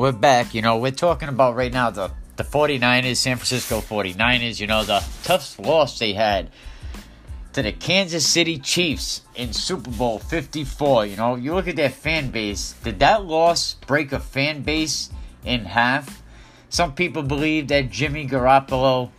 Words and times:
we're 0.00 0.12
back. 0.12 0.54
You 0.54 0.62
know, 0.62 0.78
we're 0.78 0.92
talking 0.92 1.28
about 1.28 1.56
right 1.56 1.70
now 1.70 1.90
the, 1.90 2.10
the 2.36 2.42
49ers, 2.42 3.16
San 3.16 3.36
Francisco 3.36 3.82
49ers, 3.82 4.58
you 4.58 4.66
know, 4.66 4.82
the 4.82 5.04
tough 5.24 5.58
loss 5.58 5.98
they 5.98 6.14
had 6.14 6.48
to 7.52 7.60
the 7.60 7.72
Kansas 7.72 8.26
City 8.26 8.58
Chiefs 8.58 9.20
in 9.34 9.52
Super 9.52 9.90
Bowl 9.90 10.18
54. 10.18 11.04
You 11.04 11.16
know, 11.16 11.34
you 11.34 11.54
look 11.54 11.68
at 11.68 11.76
their 11.76 11.90
fan 11.90 12.30
base. 12.30 12.74
Did 12.82 12.98
that 13.00 13.26
loss 13.26 13.74
break 13.74 14.10
a 14.12 14.20
fan 14.20 14.62
base 14.62 15.10
in 15.44 15.66
half? 15.66 16.22
Some 16.70 16.94
people 16.94 17.22
believe 17.22 17.68
that 17.68 17.90
Jimmy 17.90 18.26
Garoppolo, 18.26 19.10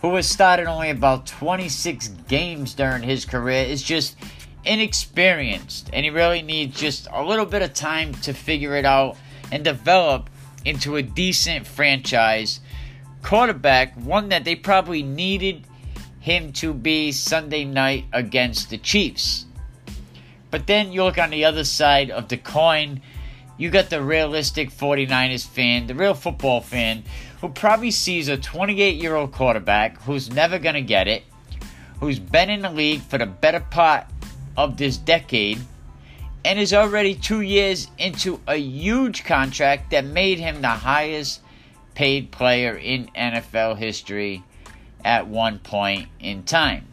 who 0.00 0.14
has 0.14 0.26
started 0.26 0.66
only 0.66 0.88
about 0.88 1.26
26 1.26 2.08
games 2.26 2.72
during 2.72 3.02
his 3.02 3.26
career, 3.26 3.64
is 3.64 3.82
just 3.82 4.16
inexperienced 4.64 5.90
and 5.92 6.06
he 6.06 6.10
really 6.10 6.40
needs 6.40 6.80
just 6.80 7.06
a 7.12 7.22
little 7.22 7.44
bit 7.44 7.60
of 7.60 7.74
time 7.74 8.14
to 8.14 8.32
figure 8.32 8.74
it 8.76 8.86
out 8.86 9.18
and 9.52 9.62
develop 9.62 10.30
into 10.64 10.96
a 10.96 11.02
decent 11.02 11.66
franchise 11.66 12.60
quarterback, 13.22 13.94
one 13.94 14.28
that 14.30 14.44
they 14.44 14.56
probably 14.56 15.02
needed 15.02 15.64
him 16.20 16.52
to 16.52 16.72
be 16.72 17.12
Sunday 17.12 17.64
night 17.64 18.04
against 18.12 18.70
the 18.70 18.78
Chiefs. 18.78 19.46
But 20.50 20.66
then 20.66 20.92
you 20.92 21.04
look 21.04 21.18
on 21.18 21.30
the 21.30 21.44
other 21.44 21.64
side 21.64 22.10
of 22.10 22.28
the 22.28 22.36
coin, 22.36 23.00
you 23.56 23.70
got 23.70 23.90
the 23.90 24.02
realistic 24.02 24.70
49ers 24.70 25.46
fan, 25.46 25.86
the 25.86 25.94
real 25.94 26.14
football 26.14 26.60
fan, 26.60 27.04
who 27.40 27.48
probably 27.48 27.90
sees 27.90 28.28
a 28.28 28.36
28 28.36 28.96
year 28.96 29.16
old 29.16 29.32
quarterback 29.32 30.00
who's 30.02 30.30
never 30.30 30.58
going 30.58 30.74
to 30.74 30.82
get 30.82 31.08
it, 31.08 31.24
who's 32.00 32.18
been 32.18 32.50
in 32.50 32.62
the 32.62 32.70
league 32.70 33.02
for 33.02 33.18
the 33.18 33.26
better 33.26 33.60
part 33.60 34.06
of 34.56 34.76
this 34.76 34.96
decade, 34.96 35.58
and 36.44 36.58
is 36.58 36.72
already 36.72 37.14
two 37.14 37.40
years 37.40 37.88
into 37.98 38.40
a 38.46 38.56
huge 38.56 39.24
contract 39.24 39.90
that 39.90 40.04
made 40.04 40.38
him 40.38 40.60
the 40.60 40.68
highest 40.68 41.40
paid 41.94 42.30
player 42.30 42.76
in 42.76 43.08
NFL 43.16 43.76
history 43.76 44.42
at 45.04 45.26
one 45.26 45.58
point 45.58 46.08
in 46.20 46.42
time. 46.42 46.86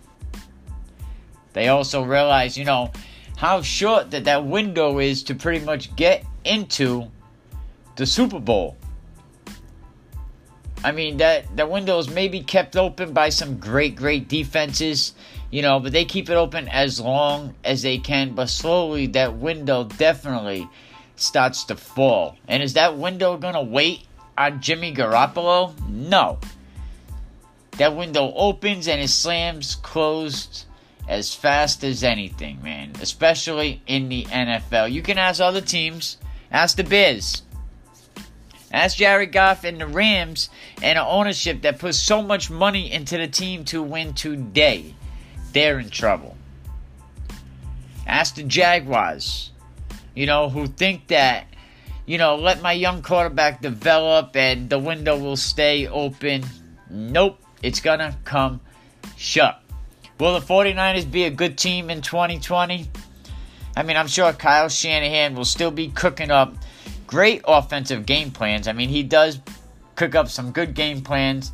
They 1.53 1.69
also 1.69 2.03
realize, 2.03 2.57
you 2.57 2.65
know, 2.65 2.91
how 3.37 3.61
short 3.61 4.11
that 4.11 4.25
that 4.25 4.45
window 4.45 4.99
is 4.99 5.23
to 5.23 5.35
pretty 5.35 5.65
much 5.65 5.95
get 5.95 6.25
into 6.43 7.09
the 7.95 8.05
Super 8.05 8.39
Bowl. 8.39 8.77
I 10.83 10.91
mean 10.91 11.17
that 11.17 11.55
that 11.57 11.69
window 11.69 11.99
is 11.99 12.09
maybe 12.09 12.41
kept 12.41 12.77
open 12.77 13.11
by 13.11 13.29
some 13.29 13.57
great 13.59 13.95
great 13.95 14.29
defenses, 14.29 15.13
you 15.52 15.61
know, 15.61 15.80
but 15.80 15.92
they 15.92 16.05
keep 16.05 16.30
it 16.30 16.36
open 16.36 16.67
as 16.67 17.00
long 17.00 17.55
as 17.64 17.81
they 17.81 17.97
can, 17.97 18.36
but 18.36 18.50
slowly 18.50 19.08
that 19.08 19.36
window 19.36 19.83
definitely 19.83 20.67
starts 21.16 21.64
to 21.66 21.75
fall. 21.75 22.38
And 22.47 22.61
is 22.61 22.73
that 22.73 22.97
window 22.97 23.38
going 23.38 23.55
to 23.55 23.61
wait 23.61 24.05
on 24.38 24.61
Jimmy 24.61 24.94
Garoppolo? 24.94 25.73
No. 25.88 26.39
That 27.77 27.95
window 27.95 28.31
opens 28.36 28.88
and 28.88 29.02
it 29.02 29.09
slams 29.09 29.75
closed 29.75 30.66
as 31.08 31.33
fast 31.33 31.83
as 31.83 32.03
anything, 32.03 32.61
man. 32.61 32.94
Especially 33.02 33.81
in 33.88 34.09
the 34.09 34.25
NFL. 34.25 34.92
You 34.92 35.02
can 35.02 35.17
ask 35.17 35.42
other 35.42 35.61
teams, 35.61 36.17
ask 36.52 36.77
the 36.77 36.83
Bears. 36.83 37.44
Ask 38.72 38.97
Jared 38.97 39.31
Goff 39.31 39.64
and 39.64 39.81
the 39.81 39.88
Rams 39.88 40.50
and 40.83 41.00
an 41.00 41.05
ownership 41.08 41.64
that 41.64 41.80
puts 41.80 41.97
so 41.97 42.22
much 42.22 42.52
money 42.52 42.92
into 42.92 43.17
the 43.17 43.27
team 43.27 43.66
to 43.66 43.81
win 43.81 44.14
today. 44.14 44.94
They're 45.53 45.80
in 45.80 45.89
trouble. 45.89 46.36
Ask 48.05 48.36
the 48.36 48.44
Jaguars, 48.44 49.52
you 50.16 50.25
know, 50.25 50.50
who 50.50 50.67
think 50.67 51.08
that, 51.08 51.47
you 52.05 52.17
know, 52.17 52.36
let 52.36 52.61
my 52.61 52.72
young 52.72 53.02
quarterback 53.02 53.61
develop 53.61 54.36
and 54.36 54.70
the 54.70 54.80
window 54.80 55.17
will 55.17 55.38
stay 55.38 55.88
open. 55.88 56.43
Nope, 56.89 57.39
it's 57.61 57.80
going 57.80 57.99
to 57.99 58.15
come 58.26 58.61
shut. 59.15 59.61
Will 60.20 60.39
the 60.39 60.45
49ers 60.45 61.09
be 61.09 61.26
a 61.26 61.30
good 61.30 61.58
team 61.58 61.89
in 61.89 62.02
2020? 62.02 62.89
I 63.77 63.83
mean, 63.83 63.95
I'm 63.95 64.08
sure 64.08 64.33
Kyle 64.33 64.67
Shanahan 64.67 65.36
will 65.36 65.45
still 65.45 65.71
be 65.71 65.89
cooking 65.89 66.32
up 66.32 66.54
great 67.08 67.42
offensive 67.48 68.05
game 68.05 68.32
plans. 68.32 68.67
I 68.67 68.73
mean, 68.73 68.89
he 68.89 69.04
does 69.04 69.39
cook 69.95 70.15
up 70.15 70.30
some 70.30 70.52
good 70.52 70.73
game 70.73 71.02
plans 71.02 71.52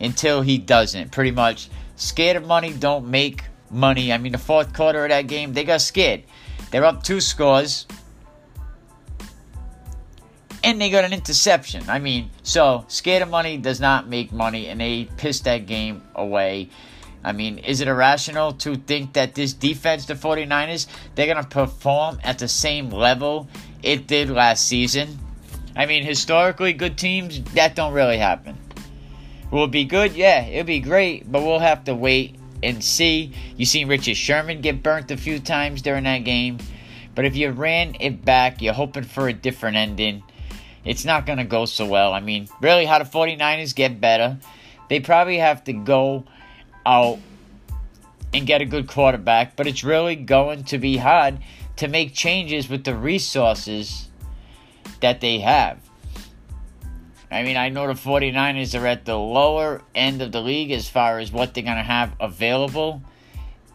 until 0.00 0.42
he 0.42 0.58
doesn't. 0.58 1.12
Pretty 1.12 1.30
much, 1.30 1.68
scared 1.98 2.36
of 2.36 2.46
money 2.46 2.72
don't 2.72 3.08
make 3.08 3.44
money. 3.70 4.12
I 4.12 4.18
mean, 4.18 4.32
the 4.32 4.38
fourth 4.38 4.72
quarter 4.72 5.04
of 5.04 5.10
that 5.10 5.26
game, 5.26 5.52
they 5.52 5.64
got 5.64 5.82
scared. 5.82 6.22
They're 6.70 6.84
up 6.84 7.02
two 7.02 7.20
scores. 7.20 7.86
And 10.64 10.80
they 10.80 10.90
got 10.90 11.04
an 11.04 11.12
interception. 11.12 11.88
I 11.88 11.98
mean, 11.98 12.30
so 12.42 12.84
scared 12.88 13.22
of 13.22 13.28
money 13.28 13.58
does 13.58 13.80
not 13.80 14.08
make 14.08 14.32
money, 14.32 14.68
and 14.68 14.80
they 14.80 15.08
pissed 15.16 15.44
that 15.44 15.66
game 15.66 16.02
away. 16.14 16.70
I 17.22 17.32
mean, 17.32 17.58
is 17.58 17.80
it 17.80 17.88
irrational 17.88 18.52
to 18.54 18.76
think 18.76 19.14
that 19.14 19.34
this 19.34 19.52
defense, 19.52 20.06
the 20.06 20.14
49ers, 20.14 20.86
they're 21.14 21.26
going 21.26 21.42
to 21.42 21.48
perform 21.48 22.20
at 22.22 22.38
the 22.38 22.48
same 22.48 22.90
level 22.90 23.48
it 23.82 24.06
did 24.06 24.30
last 24.30 24.66
season? 24.66 25.18
I 25.76 25.86
mean, 25.86 26.04
historically, 26.04 26.72
good 26.72 26.98
teams, 26.98 27.42
that 27.54 27.76
don't 27.76 27.92
really 27.92 28.18
happen. 28.18 28.58
Will 29.50 29.64
it 29.64 29.70
be 29.70 29.84
good? 29.84 30.14
Yeah, 30.14 30.44
it'll 30.44 30.64
be 30.64 30.80
great, 30.80 31.30
but 31.30 31.42
we'll 31.42 31.58
have 31.58 31.84
to 31.84 31.94
wait 31.94 32.36
and 32.62 32.82
see. 32.82 33.32
You 33.56 33.64
seen 33.64 33.88
Richard 33.88 34.16
Sherman 34.16 34.60
get 34.60 34.82
burnt 34.82 35.10
a 35.10 35.16
few 35.16 35.38
times 35.38 35.82
during 35.82 36.04
that 36.04 36.24
game. 36.24 36.58
But 37.14 37.24
if 37.24 37.34
you 37.34 37.50
ran 37.50 37.96
it 37.98 38.24
back, 38.24 38.60
you're 38.60 38.74
hoping 38.74 39.04
for 39.04 39.28
a 39.28 39.32
different 39.32 39.76
ending. 39.76 40.22
It's 40.84 41.04
not 41.04 41.26
going 41.26 41.38
to 41.38 41.44
go 41.44 41.64
so 41.64 41.86
well. 41.86 42.12
I 42.12 42.20
mean, 42.20 42.48
really, 42.60 42.84
how 42.84 42.98
the 42.98 43.04
49ers 43.04 43.74
get 43.74 44.00
better? 44.00 44.38
They 44.88 45.00
probably 45.00 45.38
have 45.38 45.64
to 45.64 45.72
go 45.72 46.24
out 46.86 47.18
and 48.32 48.46
get 48.46 48.60
a 48.60 48.64
good 48.64 48.86
quarterback, 48.86 49.56
but 49.56 49.66
it's 49.66 49.82
really 49.82 50.16
going 50.16 50.64
to 50.64 50.78
be 50.78 50.98
hard 50.98 51.38
to 51.76 51.88
make 51.88 52.14
changes 52.14 52.68
with 52.68 52.84
the 52.84 52.94
resources 52.94 54.08
that 55.00 55.20
they 55.20 55.38
have. 55.38 55.78
I 57.30 57.42
mean, 57.42 57.56
I 57.56 57.68
know 57.68 57.86
the 57.86 57.92
49ers 57.92 58.80
are 58.80 58.86
at 58.86 59.04
the 59.04 59.16
lower 59.16 59.82
end 59.94 60.22
of 60.22 60.32
the 60.32 60.40
league 60.40 60.70
as 60.70 60.88
far 60.88 61.18
as 61.18 61.30
what 61.30 61.52
they're 61.52 61.62
going 61.62 61.76
to 61.76 61.82
have 61.82 62.14
available 62.20 63.02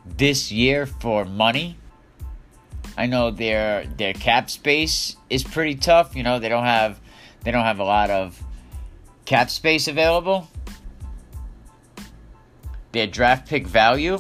this 0.06 0.52
year 0.52 0.86
for 0.86 1.24
money. 1.26 1.78
I 2.98 3.06
know 3.08 3.32
their 3.32 3.86
their 3.86 4.14
cap 4.14 4.50
space 4.50 5.16
is 5.30 5.44
pretty 5.44 5.76
tough. 5.76 6.16
You 6.16 6.24
know, 6.24 6.40
they 6.40 6.50
don't 6.50 6.66
have 6.66 7.00
they 7.44 7.52
don't 7.52 7.64
have 7.64 7.80
a 7.80 7.84
lot 7.84 8.10
of 8.10 8.42
cap 9.26 9.50
space 9.50 9.88
available. 9.88 10.50
Their 12.92 13.08
draft 13.08 13.48
pick 13.48 13.66
value. 13.66 14.20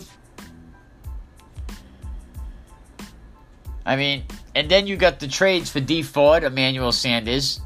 I 3.85 3.95
mean, 3.95 4.23
and 4.55 4.69
then 4.69 4.87
you 4.87 4.95
got 4.95 5.19
the 5.19 5.27
trades 5.27 5.69
for 5.69 5.79
Dee 5.79 6.03
Ford, 6.03 6.43
Emmanuel 6.43 6.91
Sanders. 6.91 7.59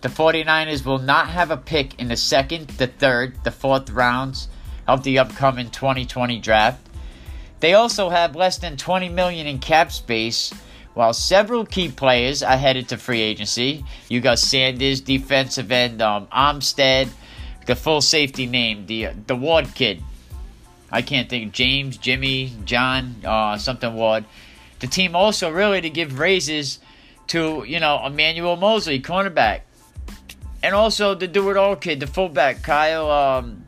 The 0.00 0.08
49ers 0.08 0.84
will 0.84 0.98
not 0.98 1.28
have 1.28 1.50
a 1.50 1.56
pick 1.58 1.98
in 2.00 2.08
the 2.08 2.16
second, 2.16 2.68
the 2.68 2.86
third, 2.86 3.44
the 3.44 3.50
fourth 3.50 3.90
rounds 3.90 4.48
of 4.88 5.04
the 5.04 5.18
upcoming 5.18 5.70
2020 5.70 6.40
draft. 6.40 6.88
They 7.60 7.74
also 7.74 8.08
have 8.08 8.34
less 8.34 8.56
than 8.56 8.78
20 8.78 9.10
million 9.10 9.46
in 9.46 9.58
cap 9.58 9.92
space, 9.92 10.52
while 10.94 11.12
several 11.12 11.66
key 11.66 11.90
players 11.90 12.42
are 12.42 12.56
headed 12.56 12.88
to 12.88 12.96
free 12.96 13.20
agency. 13.20 13.84
You 14.08 14.20
got 14.20 14.38
Sanders, 14.38 15.02
defensive 15.02 15.70
end 15.70 16.00
um, 16.00 16.26
Armstead, 16.28 17.10
the 17.66 17.76
full 17.76 18.00
safety 18.00 18.46
name, 18.46 18.86
the 18.86 19.10
the 19.26 19.36
Ward 19.36 19.74
kid. 19.74 20.02
I 20.90 21.02
can't 21.02 21.28
think 21.28 21.52
James, 21.52 21.98
Jimmy, 21.98 22.52
John, 22.64 23.16
uh, 23.24 23.58
something 23.58 23.94
Ward. 23.94 24.24
The 24.80 24.86
team 24.86 25.14
also 25.14 25.50
really 25.50 25.82
to 25.82 25.90
give 25.90 26.18
raises 26.18 26.80
to 27.28 27.64
you 27.64 27.78
know 27.78 28.04
Emmanuel 28.04 28.56
Moseley, 28.56 29.00
cornerback, 29.00 29.60
and 30.62 30.74
also 30.74 31.14
the 31.14 31.28
do 31.28 31.50
it 31.50 31.56
all 31.56 31.76
kid, 31.76 32.00
the 32.00 32.06
fullback 32.06 32.62
Kyle 32.62 33.10
um, 33.10 33.64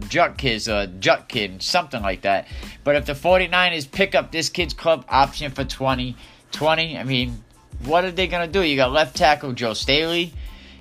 Jutkis, 0.00 0.70
uh, 0.70 0.86
Jutkin, 0.98 1.60
something 1.62 2.02
like 2.02 2.22
that. 2.22 2.48
But 2.84 2.96
if 2.96 3.06
the 3.06 3.14
49ers 3.14 3.90
pick 3.90 4.14
up 4.14 4.32
this 4.32 4.48
kid's 4.48 4.74
club 4.74 5.04
option 5.08 5.50
for 5.50 5.64
2020, 5.64 6.98
I 6.98 7.04
mean, 7.04 7.42
what 7.84 8.04
are 8.04 8.10
they 8.10 8.26
going 8.26 8.46
to 8.46 8.52
do? 8.52 8.64
You 8.64 8.76
got 8.76 8.92
left 8.92 9.16
tackle 9.16 9.52
Joe 9.52 9.74
Staley. 9.74 10.32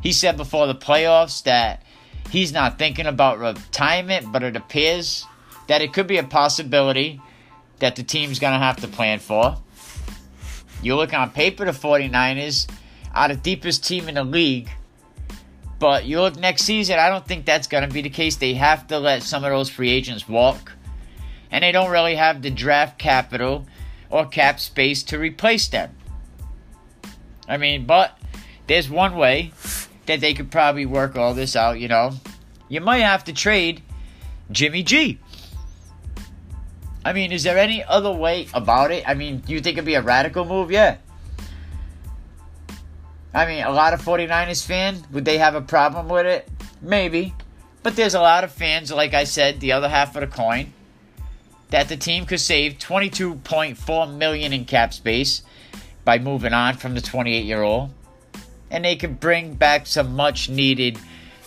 He 0.01 0.11
said 0.11 0.37
before 0.37 0.67
the 0.67 0.75
playoffs 0.75 1.43
that 1.43 1.83
he's 2.29 2.51
not 2.51 2.77
thinking 2.77 3.05
about 3.05 3.39
retirement, 3.39 4.31
but 4.31 4.43
it 4.43 4.55
appears 4.55 5.25
that 5.67 5.81
it 5.81 5.93
could 5.93 6.07
be 6.07 6.17
a 6.17 6.23
possibility 6.23 7.21
that 7.79 7.95
the 7.95 8.03
team's 8.03 8.39
going 8.39 8.53
to 8.53 8.59
have 8.59 8.77
to 8.77 8.87
plan 8.87 9.19
for. 9.19 9.57
You 10.83 10.95
look 10.95 11.13
on 11.13 11.29
paper, 11.29 11.65
the 11.65 11.71
49ers 11.71 12.67
are 13.13 13.29
the 13.29 13.35
deepest 13.35 13.83
team 13.83 14.07
in 14.07 14.15
the 14.15 14.23
league 14.23 14.69
but 15.81 16.05
you 16.05 16.21
look 16.21 16.37
next 16.37 16.61
season, 16.61 16.99
I 16.99 17.09
don't 17.09 17.25
think 17.25 17.43
that's 17.43 17.65
going 17.65 17.81
to 17.87 17.91
be 17.91 18.03
the 18.03 18.09
case. 18.11 18.35
They 18.35 18.53
have 18.53 18.85
to 18.89 18.99
let 18.99 19.23
some 19.23 19.43
of 19.43 19.49
those 19.49 19.67
free 19.67 19.89
agents 19.89 20.29
walk. 20.29 20.73
And 21.49 21.63
they 21.63 21.71
don't 21.71 21.89
really 21.89 22.13
have 22.13 22.43
the 22.43 22.51
draft 22.51 22.99
capital 22.99 23.65
or 24.11 24.27
cap 24.27 24.59
space 24.59 25.01
to 25.05 25.17
replace 25.17 25.67
them. 25.69 25.95
I 27.47 27.57
mean, 27.57 27.87
but 27.87 28.15
there's 28.67 28.91
one 28.91 29.15
way 29.15 29.53
that 30.05 30.21
they 30.21 30.35
could 30.35 30.51
probably 30.51 30.85
work 30.85 31.15
all 31.15 31.33
this 31.33 31.55
out, 31.55 31.79
you 31.79 31.87
know. 31.87 32.11
You 32.69 32.79
might 32.79 32.99
have 32.99 33.23
to 33.23 33.33
trade 33.33 33.81
Jimmy 34.51 34.83
G. 34.83 35.17
I 37.03 37.11
mean, 37.11 37.31
is 37.31 37.41
there 37.41 37.57
any 37.57 37.83
other 37.83 38.11
way 38.11 38.47
about 38.53 38.91
it? 38.91 39.03
I 39.09 39.15
mean, 39.15 39.39
do 39.39 39.53
you 39.53 39.61
think 39.61 39.77
it'd 39.77 39.85
be 39.85 39.95
a 39.95 40.01
radical 40.03 40.45
move? 40.45 40.69
Yeah. 40.69 40.97
I 43.33 43.45
mean, 43.45 43.63
a 43.63 43.71
lot 43.71 43.93
of 43.93 44.01
49ers 44.01 44.65
fans, 44.65 45.03
would 45.11 45.25
they 45.25 45.37
have 45.37 45.55
a 45.55 45.61
problem 45.61 46.09
with 46.09 46.25
it? 46.25 46.49
Maybe. 46.81 47.33
But 47.83 47.95
there's 47.95 48.13
a 48.13 48.21
lot 48.21 48.43
of 48.43 48.51
fans, 48.51 48.91
like 48.91 49.13
I 49.13 49.23
said, 49.23 49.59
the 49.59 49.71
other 49.71 49.89
half 49.89 50.15
of 50.15 50.21
the 50.21 50.27
coin, 50.27 50.73
that 51.69 51.87
the 51.87 51.97
team 51.97 52.25
could 52.25 52.41
save 52.41 52.77
22.4 52.77 54.15
million 54.15 54.53
in 54.53 54.65
cap 54.65 54.93
space 54.93 55.43
by 56.03 56.19
moving 56.19 56.53
on 56.53 56.75
from 56.75 56.93
the 56.93 57.01
28 57.01 57.45
year 57.45 57.63
old. 57.63 57.91
And 58.69 58.85
they 58.85 58.95
could 58.95 59.19
bring 59.19 59.55
back 59.55 59.87
some 59.87 60.15
much 60.15 60.49
needed 60.49 60.99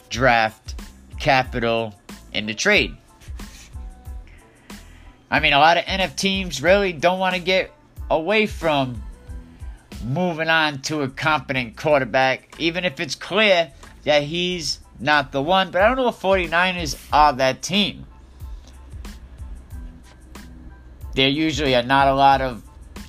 draft 0.09 0.75
capital 1.19 1.95
in 2.33 2.47
the 2.47 2.55
trade. 2.55 2.97
I 5.31 5.41
mean, 5.41 5.53
a 5.53 5.59
lot 5.59 5.79
of 5.79 5.85
NF 5.85 6.17
teams 6.17 6.63
really 6.63 6.93
don't 6.93 7.19
want 7.19 7.35
to 7.35 7.41
get 7.41 7.73
away 8.11 8.47
from 8.47 9.03
moving 10.03 10.49
on 10.49 10.81
to 10.83 11.03
a 11.03 11.09
competent 11.09 11.77
quarterback, 11.77 12.55
even 12.59 12.85
if 12.85 13.01
it's 13.01 13.15
clear 13.15 13.73
that 14.05 14.23
he's 14.23 14.81
not 14.99 15.33
the 15.33 15.43
one. 15.43 15.71
But 15.71 15.83
I 15.83 15.89
don't 15.89 15.97
know 15.97 16.09
if 16.09 16.21
49ers 16.21 16.99
are 17.13 17.33
that 17.35 17.63
team. 17.63 18.07
There 21.15 21.29
usually 21.29 21.75
are 21.77 21.83
not 21.83 22.09
a 22.09 22.15
lot 22.15 22.41
of, 22.41 22.63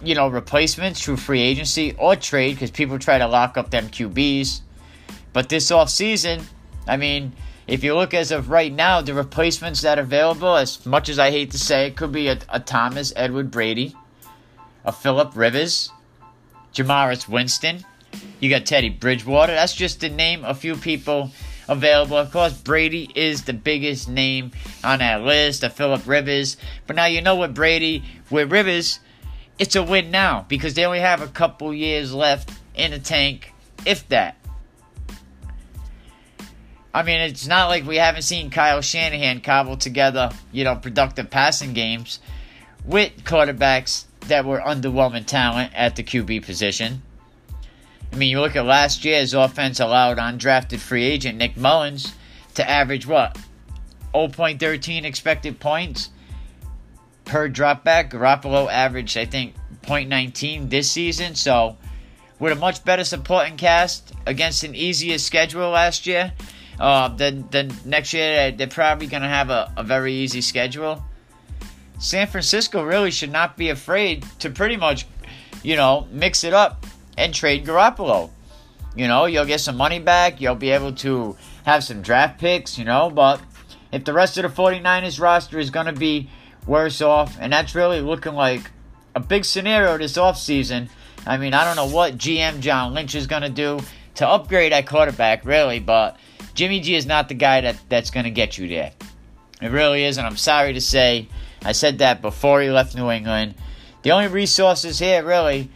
you 0.04 0.16
know, 0.16 0.28
replacements 0.28 1.04
through 1.04 1.18
free 1.18 1.42
agency 1.42 1.96
or 1.98 2.16
trade 2.16 2.54
because 2.54 2.72
people 2.72 3.00
try 3.00 3.18
to 3.18 3.28
lock 3.28 3.58
up 3.58 3.72
them 3.72 3.88
QBs. 3.88 4.62
But 5.34 5.50
this 5.50 5.72
offseason, 5.72 6.44
I 6.88 6.98
mean, 6.98 7.34
if 7.68 7.84
you 7.84 7.96
look 7.96 8.14
as 8.14 8.32
of 8.32 8.50
right 8.50 8.72
now, 8.72 9.02
the 9.02 9.14
replacements 9.14 9.82
that 9.82 9.98
are 9.98 10.04
available, 10.04 10.56
as 10.56 10.86
much 10.86 11.10
as 11.10 11.18
I 11.18 11.32
hate 11.32 11.52
to 11.52 11.60
say 11.60 11.88
it, 11.88 11.98
could 11.98 12.12
be 12.12 12.28
a, 12.28 12.38
a 12.50 12.60
Thomas 12.60 13.12
Edward 13.16 13.50
Brady, 13.50 13.96
a 14.86 14.92
Philip 14.92 15.36
Rivers, 15.36 15.90
Jameis 16.76 17.28
Winston. 17.28 17.84
You 18.40 18.50
got 18.50 18.66
Teddy 18.66 18.90
Bridgewater. 18.90 19.54
That's 19.54 19.74
just 19.74 20.02
to 20.02 20.10
name 20.10 20.44
a 20.44 20.54
few 20.54 20.76
people 20.76 21.32
available. 21.68 22.18
Of 22.18 22.32
course, 22.32 22.54
Brady 22.54 23.10
is 23.16 23.44
the 23.44 23.54
biggest 23.54 24.10
name 24.10 24.52
on 24.84 25.00
that 25.00 25.22
list, 25.24 25.64
of 25.64 25.74
Philip 25.74 26.06
Rivers. 26.06 26.58
But 26.86 26.96
now 26.96 27.06
you 27.06 27.22
know 27.22 27.36
what 27.36 27.54
Brady, 27.54 28.04
with 28.30 28.52
Rivers, 28.52 29.00
it's 29.58 29.76
a 29.76 29.84
win 29.84 30.12
now 30.12 30.46
because 30.48 30.74
they 30.74 30.86
only 30.86 31.00
have 31.00 31.22
a 31.22 31.28
couple 31.28 31.74
years 31.74 32.14
left 32.14 32.52
in 32.76 32.92
the 32.92 33.00
tank, 33.00 33.54
if 33.86 34.08
that. 34.10 34.38
I 36.94 37.04
mean, 37.04 37.20
it's 37.20 37.48
not 37.48 37.68
like 37.68 37.86
we 37.86 37.98
haven't 37.98 38.22
seen 38.22 38.50
Kyle 38.50 38.82
Shanahan 38.82 39.42
cobble 39.42 39.76
together, 39.76 40.30
you 40.52 40.64
know, 40.64 40.76
productive 40.76 41.30
passing 41.30 41.74
games 41.74 42.20
with 42.86 43.12
quarterbacks 43.24 44.06
that 44.28 44.46
were 44.46 44.60
underwhelming 44.60 45.26
talent 45.26 45.72
at 45.76 45.96
the 45.96 46.04
QB 46.04 46.46
position. 46.46 47.02
I 48.12 48.16
mean, 48.18 48.30
you 48.30 48.40
look 48.40 48.56
at 48.56 48.66
last 48.66 49.04
year's 49.04 49.34
offense 49.34 49.80
allowed 49.80 50.18
undrafted 50.18 50.80
free 50.80 51.04
agent 51.04 51.38
Nick 51.38 51.56
Mullens 51.56 52.14
to 52.56 52.70
average 52.70 53.06
what? 53.06 53.38
0.13 54.14 55.04
expected 55.04 55.60
points 55.60 56.10
per 57.26 57.50
dropback. 57.50 58.12
Garoppolo 58.12 58.72
averaged, 58.72 59.18
I 59.18 59.26
think, 59.26 59.54
0.19 59.84 60.70
this 60.70 60.90
season. 60.90 61.36
So, 61.36 61.78
with 62.40 62.54
a 62.54 62.56
much 62.56 62.86
better 62.86 63.04
supporting 63.04 63.58
cast 63.58 64.14
against 64.26 64.64
an 64.64 64.76
easier 64.76 65.18
schedule 65.18 65.70
last 65.70 66.08
year, 66.08 66.34
uh, 66.80 67.10
then, 67.10 67.48
then 67.52 67.74
next 67.86 68.14
year 68.14 68.52
they're 68.52 68.68
probably 68.68 69.08
going 69.08 69.24
to 69.24 69.30
have 69.30 69.50
a, 69.50 69.72
a 69.78 69.84
very 69.84 70.14
easy 70.14 70.42
schedule. 70.42 71.04
San 71.98 72.28
Francisco 72.28 72.84
really 72.84 73.12
should 73.12 73.32
not 73.32 73.58
be 73.58 73.70
afraid 73.70 74.26
to 74.40 74.50
pretty 74.50 74.78
much, 74.78 75.06
you 75.64 75.76
know, 75.76 76.08
mix 76.12 76.44
it 76.44 76.54
up 76.54 76.86
and 77.18 77.34
trade 77.34 77.66
Garoppolo. 77.66 78.30
You 78.96 79.08
know, 79.08 79.26
you'll 79.26 79.46
get 79.46 79.60
some 79.60 79.78
money 79.78 80.00
back, 80.00 80.40
you'll 80.40 80.56
be 80.56 80.72
able 80.72 80.94
to 80.94 81.36
have 81.66 81.84
some 81.84 82.02
draft 82.02 82.40
picks, 82.40 82.78
you 82.78 82.86
know, 82.86 83.10
but 83.10 83.42
if 83.92 84.06
the 84.06 84.14
rest 84.14 84.38
of 84.38 84.44
the 84.44 84.62
49ers 84.62 85.20
roster 85.20 85.60
is 85.60 85.70
going 85.70 85.88
to 85.88 85.94
be 85.94 86.30
worse 86.66 87.02
off, 87.02 87.38
and 87.40 87.52
that's 87.52 87.76
really 87.76 88.02
looking 88.02 88.34
like 88.34 88.72
a 89.16 89.20
big 89.20 89.46
scenario 89.46 89.98
this 89.98 90.18
offseason. 90.18 90.90
I 91.26 91.38
mean, 91.38 91.54
I 91.54 91.64
don't 91.64 91.76
know 91.76 91.94
what 91.94 92.18
GM 92.18 92.60
John 92.60 92.94
Lynch 92.94 93.16
is 93.16 93.28
going 93.28 93.42
to 93.44 93.50
do 93.50 93.80
to 94.16 94.28
upgrade 94.28 94.74
at 94.74 94.88
quarterback, 94.88 95.46
really, 95.46 95.80
but 95.80 96.18
Jimmy 96.54 96.80
G 96.80 96.96
is 96.96 97.06
not 97.06 97.30
the 97.30 97.34
guy 97.34 97.62
that, 97.62 97.78
that's 97.90 98.12
going 98.12 98.26
to 98.26 98.32
get 98.32 98.58
you 98.58 98.68
there. 98.68 98.92
It 99.62 99.70
really 99.70 100.04
is, 100.04 100.18
and 100.18 100.28
I'm 100.28 100.38
sorry 100.38 100.74
to 100.74 100.82
say, 100.82 101.28
I 101.66 101.72
said 101.72 101.98
that 101.98 102.22
before 102.22 102.62
he 102.62 102.70
left 102.70 102.96
New 102.96 103.10
England. 103.10 103.56
The 104.04 104.12
only 104.12 104.28
resources 104.28 105.00
here, 105.00 105.26
really, 105.26 105.72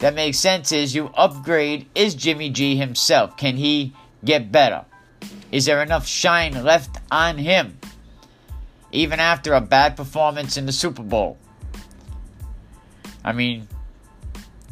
that 0.00 0.14
makes 0.14 0.38
sense 0.38 0.72
is 0.72 0.92
you 0.92 1.06
upgrade 1.14 1.86
is 1.94 2.16
Jimmy 2.16 2.50
G 2.50 2.76
himself. 2.76 3.36
Can 3.36 3.56
he 3.56 3.94
get 4.24 4.50
better? 4.50 4.84
Is 5.52 5.66
there 5.66 5.80
enough 5.82 6.06
shine 6.06 6.64
left 6.64 6.98
on 7.12 7.38
him? 7.38 7.78
Even 8.90 9.20
after 9.20 9.54
a 9.54 9.60
bad 9.60 9.96
performance 9.96 10.56
in 10.56 10.66
the 10.66 10.72
Super 10.72 11.04
Bowl. 11.04 11.38
I 13.24 13.32
mean, 13.32 13.68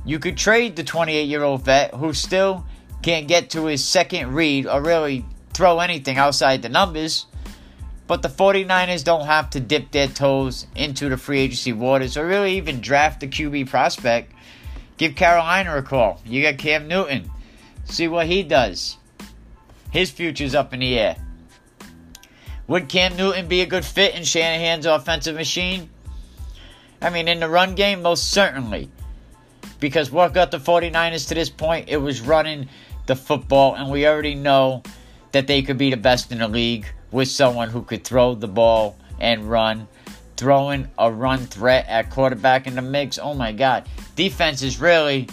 you 0.04 0.18
could 0.18 0.36
trade 0.36 0.74
the 0.74 0.82
28 0.82 1.28
year 1.28 1.44
old 1.44 1.64
vet 1.64 1.94
who 1.94 2.12
still 2.12 2.66
can't 3.02 3.28
get 3.28 3.50
to 3.50 3.66
his 3.66 3.84
second 3.84 4.34
read 4.34 4.66
or 4.66 4.82
really 4.82 5.24
throw 5.52 5.78
anything 5.78 6.18
outside 6.18 6.62
the 6.62 6.68
numbers. 6.68 7.26
But 8.10 8.22
the 8.22 8.28
49ers 8.28 9.04
don't 9.04 9.26
have 9.26 9.50
to 9.50 9.60
dip 9.60 9.92
their 9.92 10.08
toes 10.08 10.66
into 10.74 11.08
the 11.08 11.16
free 11.16 11.42
agency 11.42 11.72
waters 11.72 12.16
or 12.16 12.26
really 12.26 12.56
even 12.56 12.80
draft 12.80 13.20
the 13.20 13.28
QB 13.28 13.70
prospect. 13.70 14.32
Give 14.96 15.14
Carolina 15.14 15.76
a 15.76 15.82
call. 15.82 16.20
You 16.26 16.42
got 16.42 16.58
Cam 16.58 16.88
Newton. 16.88 17.30
See 17.84 18.08
what 18.08 18.26
he 18.26 18.42
does. 18.42 18.96
His 19.92 20.10
future's 20.10 20.56
up 20.56 20.74
in 20.74 20.80
the 20.80 20.98
air. 20.98 21.18
Would 22.66 22.88
Cam 22.88 23.16
Newton 23.16 23.46
be 23.46 23.60
a 23.60 23.66
good 23.66 23.84
fit 23.84 24.16
in 24.16 24.24
Shanahan's 24.24 24.86
offensive 24.86 25.36
machine? 25.36 25.88
I 27.00 27.10
mean, 27.10 27.28
in 27.28 27.38
the 27.38 27.48
run 27.48 27.76
game, 27.76 28.02
most 28.02 28.32
certainly. 28.32 28.90
Because 29.78 30.10
what 30.10 30.34
got 30.34 30.50
the 30.50 30.58
49ers 30.58 31.28
to 31.28 31.34
this 31.36 31.48
point, 31.48 31.88
it 31.88 31.98
was 31.98 32.20
running 32.20 32.68
the 33.06 33.14
football, 33.14 33.76
and 33.76 33.88
we 33.88 34.04
already 34.04 34.34
know 34.34 34.82
that 35.30 35.46
they 35.46 35.62
could 35.62 35.78
be 35.78 35.90
the 35.90 35.96
best 35.96 36.32
in 36.32 36.38
the 36.38 36.48
league 36.48 36.92
with 37.10 37.28
someone 37.28 37.68
who 37.68 37.82
could 37.82 38.04
throw 38.04 38.34
the 38.34 38.48
ball 38.48 38.96
and 39.18 39.50
run. 39.50 39.88
Throwing 40.36 40.88
a 40.98 41.12
run 41.12 41.40
threat 41.40 41.86
at 41.88 42.10
quarterback 42.10 42.66
in 42.66 42.74
the 42.74 42.82
mix, 42.82 43.18
oh 43.18 43.34
my 43.34 43.52
god. 43.52 43.86
Defense 44.16 44.62
is 44.62 44.80
really, 44.80 45.28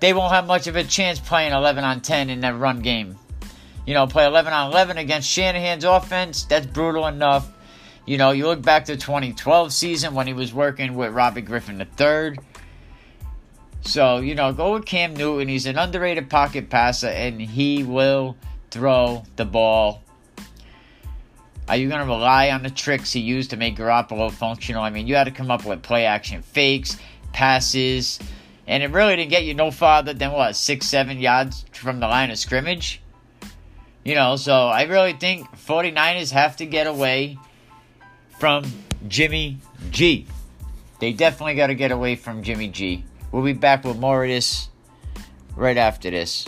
they 0.00 0.12
won't 0.12 0.32
have 0.32 0.46
much 0.46 0.66
of 0.66 0.76
a 0.76 0.84
chance 0.84 1.18
playing 1.18 1.52
11 1.52 1.82
on 1.82 2.00
10 2.00 2.30
in 2.30 2.40
that 2.40 2.56
run 2.56 2.80
game. 2.80 3.16
You 3.86 3.94
know, 3.94 4.06
play 4.06 4.24
11 4.24 4.52
on 4.52 4.70
11 4.70 4.98
against 4.98 5.28
Shanahan's 5.28 5.84
offense, 5.84 6.44
that's 6.44 6.66
brutal 6.66 7.08
enough. 7.08 7.50
You 8.06 8.18
know, 8.18 8.30
you 8.30 8.46
look 8.46 8.62
back 8.62 8.84
to 8.84 8.96
2012 8.96 9.72
season 9.72 10.14
when 10.14 10.26
he 10.26 10.32
was 10.32 10.54
working 10.54 10.94
with 10.94 11.12
Robbie 11.12 11.40
Griffin 11.40 11.80
III 11.80 12.36
so, 13.84 14.18
you 14.18 14.34
know, 14.34 14.52
go 14.52 14.74
with 14.74 14.86
Cam 14.86 15.14
Newton. 15.14 15.48
He's 15.48 15.66
an 15.66 15.76
underrated 15.76 16.30
pocket 16.30 16.70
passer, 16.70 17.08
and 17.08 17.40
he 17.40 17.82
will 17.82 18.36
throw 18.70 19.24
the 19.36 19.44
ball. 19.44 20.02
Are 21.68 21.76
you 21.76 21.88
going 21.88 22.00
to 22.00 22.06
rely 22.06 22.50
on 22.50 22.62
the 22.62 22.70
tricks 22.70 23.12
he 23.12 23.20
used 23.20 23.50
to 23.50 23.56
make 23.56 23.76
Garoppolo 23.76 24.30
functional? 24.30 24.82
I 24.82 24.90
mean, 24.90 25.06
you 25.06 25.14
had 25.14 25.24
to 25.24 25.30
come 25.30 25.50
up 25.50 25.64
with 25.64 25.82
play 25.82 26.06
action 26.06 26.42
fakes, 26.42 26.96
passes, 27.32 28.18
and 28.66 28.82
it 28.82 28.90
really 28.90 29.16
didn't 29.16 29.30
get 29.30 29.44
you 29.44 29.54
no 29.54 29.70
farther 29.70 30.12
than 30.12 30.32
what, 30.32 30.56
six, 30.56 30.86
seven 30.86 31.18
yards 31.18 31.64
from 31.72 32.00
the 32.00 32.08
line 32.08 32.30
of 32.30 32.38
scrimmage? 32.38 33.00
You 34.04 34.16
know, 34.16 34.36
so 34.36 34.66
I 34.66 34.82
really 34.82 35.12
think 35.12 35.48
49ers 35.56 36.32
have 36.32 36.56
to 36.56 36.66
get 36.66 36.86
away 36.86 37.38
from 38.38 38.64
Jimmy 39.06 39.58
G. 39.90 40.26
They 40.98 41.12
definitely 41.12 41.54
got 41.54 41.68
to 41.68 41.74
get 41.74 41.92
away 41.92 42.16
from 42.16 42.42
Jimmy 42.42 42.68
G. 42.68 43.04
We'll 43.30 43.44
be 43.44 43.52
back 43.52 43.84
with 43.84 43.98
more 43.98 44.24
of 44.24 44.28
this 44.28 44.68
right 45.56 45.76
after 45.76 46.10
this. 46.10 46.46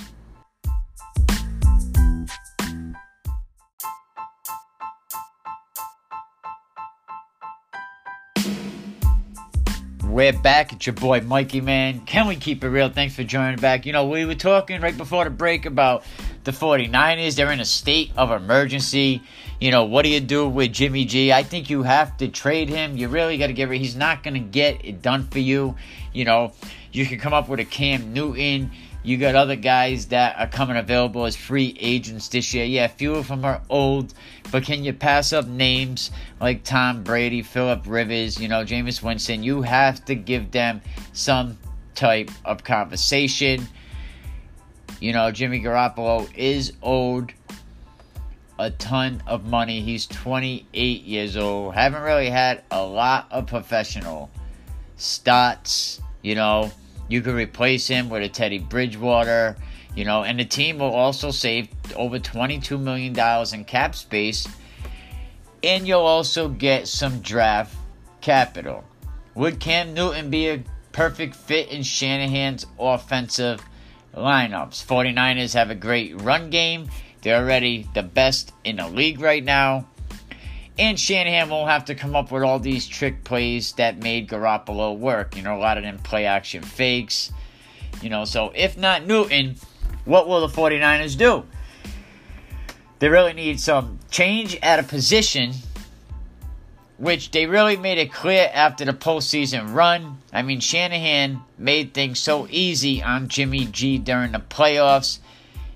We're 10.14 10.32
back. 10.32 10.72
It's 10.72 10.86
your 10.86 10.94
boy 10.94 11.22
Mikey, 11.22 11.60
man. 11.60 12.02
Can 12.06 12.28
we 12.28 12.36
keep 12.36 12.62
it 12.62 12.68
real? 12.68 12.88
Thanks 12.88 13.16
for 13.16 13.24
joining 13.24 13.58
back. 13.58 13.84
You 13.84 13.92
know, 13.92 14.06
we 14.06 14.24
were 14.24 14.36
talking 14.36 14.80
right 14.80 14.96
before 14.96 15.24
the 15.24 15.30
break 15.30 15.66
about 15.66 16.04
the 16.44 16.52
49ers. 16.52 17.34
They're 17.34 17.50
in 17.50 17.58
a 17.58 17.64
state 17.64 18.12
of 18.16 18.30
emergency. 18.30 19.24
You 19.60 19.72
know, 19.72 19.86
what 19.86 20.02
do 20.02 20.10
you 20.10 20.20
do 20.20 20.48
with 20.48 20.72
Jimmy 20.72 21.04
G? 21.04 21.32
I 21.32 21.42
think 21.42 21.68
you 21.68 21.82
have 21.82 22.16
to 22.18 22.28
trade 22.28 22.68
him. 22.68 22.96
You 22.96 23.08
really 23.08 23.38
got 23.38 23.48
to 23.48 23.54
get 23.54 23.68
rid. 23.68 23.80
He's 23.80 23.96
not 23.96 24.22
going 24.22 24.34
to 24.34 24.40
get 24.40 24.84
it 24.84 25.02
done 25.02 25.26
for 25.26 25.40
you. 25.40 25.74
You 26.12 26.26
know, 26.26 26.52
you 26.92 27.06
can 27.06 27.18
come 27.18 27.34
up 27.34 27.48
with 27.48 27.58
a 27.58 27.64
Cam 27.64 28.12
Newton 28.12 28.70
You 29.04 29.18
got 29.18 29.34
other 29.34 29.54
guys 29.54 30.06
that 30.06 30.38
are 30.38 30.46
coming 30.46 30.78
available 30.78 31.26
as 31.26 31.36
free 31.36 31.76
agents 31.78 32.28
this 32.28 32.54
year. 32.54 32.64
Yeah, 32.64 32.86
a 32.86 32.88
few 32.88 33.14
of 33.14 33.28
them 33.28 33.44
are 33.44 33.60
old, 33.68 34.14
but 34.50 34.64
can 34.64 34.82
you 34.82 34.94
pass 34.94 35.34
up 35.34 35.46
names 35.46 36.10
like 36.40 36.64
Tom 36.64 37.04
Brady, 37.04 37.42
Philip 37.42 37.82
Rivers, 37.86 38.40
you 38.40 38.48
know, 38.48 38.64
Jameis 38.64 39.02
Winston? 39.02 39.42
You 39.42 39.60
have 39.60 40.02
to 40.06 40.14
give 40.14 40.52
them 40.52 40.80
some 41.12 41.58
type 41.94 42.30
of 42.46 42.64
conversation. 42.64 43.68
You 45.00 45.12
know, 45.12 45.30
Jimmy 45.30 45.60
Garoppolo 45.60 46.26
is 46.34 46.72
owed 46.82 47.34
a 48.58 48.70
ton 48.70 49.22
of 49.26 49.44
money. 49.44 49.82
He's 49.82 50.06
28 50.06 51.02
years 51.02 51.36
old. 51.36 51.74
Haven't 51.74 52.02
really 52.02 52.30
had 52.30 52.62
a 52.70 52.82
lot 52.82 53.26
of 53.30 53.48
professional 53.48 54.30
stats, 54.96 56.00
you 56.22 56.34
know 56.34 56.72
you 57.08 57.20
could 57.20 57.34
replace 57.34 57.86
him 57.86 58.08
with 58.08 58.22
a 58.22 58.28
Teddy 58.28 58.58
Bridgewater, 58.58 59.56
you 59.94 60.04
know, 60.04 60.24
and 60.24 60.38
the 60.38 60.44
team 60.44 60.78
will 60.78 60.92
also 60.92 61.30
save 61.30 61.68
over 61.94 62.18
$22 62.18 62.80
million 62.80 63.18
in 63.52 63.64
cap 63.64 63.94
space, 63.94 64.48
and 65.62 65.86
you'll 65.86 66.00
also 66.00 66.48
get 66.48 66.88
some 66.88 67.20
draft 67.20 67.74
capital. 68.20 68.84
Would 69.34 69.60
Cam 69.60 69.94
Newton 69.94 70.30
be 70.30 70.48
a 70.48 70.62
perfect 70.92 71.34
fit 71.34 71.68
in 71.68 71.82
Shanahan's 71.82 72.66
offensive 72.78 73.60
lineups? 74.14 74.84
49ers 74.84 75.54
have 75.54 75.70
a 75.70 75.74
great 75.74 76.20
run 76.20 76.50
game. 76.50 76.88
They're 77.22 77.42
already 77.42 77.88
the 77.94 78.02
best 78.02 78.52
in 78.64 78.76
the 78.76 78.88
league 78.88 79.20
right 79.20 79.42
now. 79.42 79.86
And 80.76 80.98
Shanahan 80.98 81.50
won't 81.50 81.70
have 81.70 81.84
to 81.86 81.94
come 81.94 82.16
up 82.16 82.32
with 82.32 82.42
all 82.42 82.58
these 82.58 82.86
trick 82.86 83.22
plays 83.22 83.72
that 83.72 84.02
made 84.02 84.28
Garoppolo 84.28 84.98
work. 84.98 85.36
You 85.36 85.42
know, 85.42 85.56
a 85.56 85.60
lot 85.60 85.78
of 85.78 85.84
them 85.84 85.98
play 85.98 86.26
action 86.26 86.62
fakes. 86.62 87.32
You 88.02 88.10
know, 88.10 88.24
so 88.24 88.50
if 88.56 88.76
not 88.76 89.06
Newton, 89.06 89.54
what 90.04 90.26
will 90.26 90.46
the 90.46 90.52
49ers 90.52 91.16
do? 91.16 91.44
They 92.98 93.08
really 93.08 93.34
need 93.34 93.60
some 93.60 93.98
change 94.10 94.58
at 94.62 94.80
a 94.80 94.82
position, 94.82 95.52
which 96.98 97.30
they 97.30 97.46
really 97.46 97.76
made 97.76 97.98
it 97.98 98.12
clear 98.12 98.50
after 98.52 98.84
the 98.84 98.92
postseason 98.92 99.74
run. 99.74 100.18
I 100.32 100.42
mean, 100.42 100.58
Shanahan 100.58 101.40
made 101.56 101.94
things 101.94 102.18
so 102.18 102.48
easy 102.50 103.02
on 103.02 103.28
Jimmy 103.28 103.66
G 103.66 103.98
during 103.98 104.32
the 104.32 104.40
playoffs, 104.40 105.18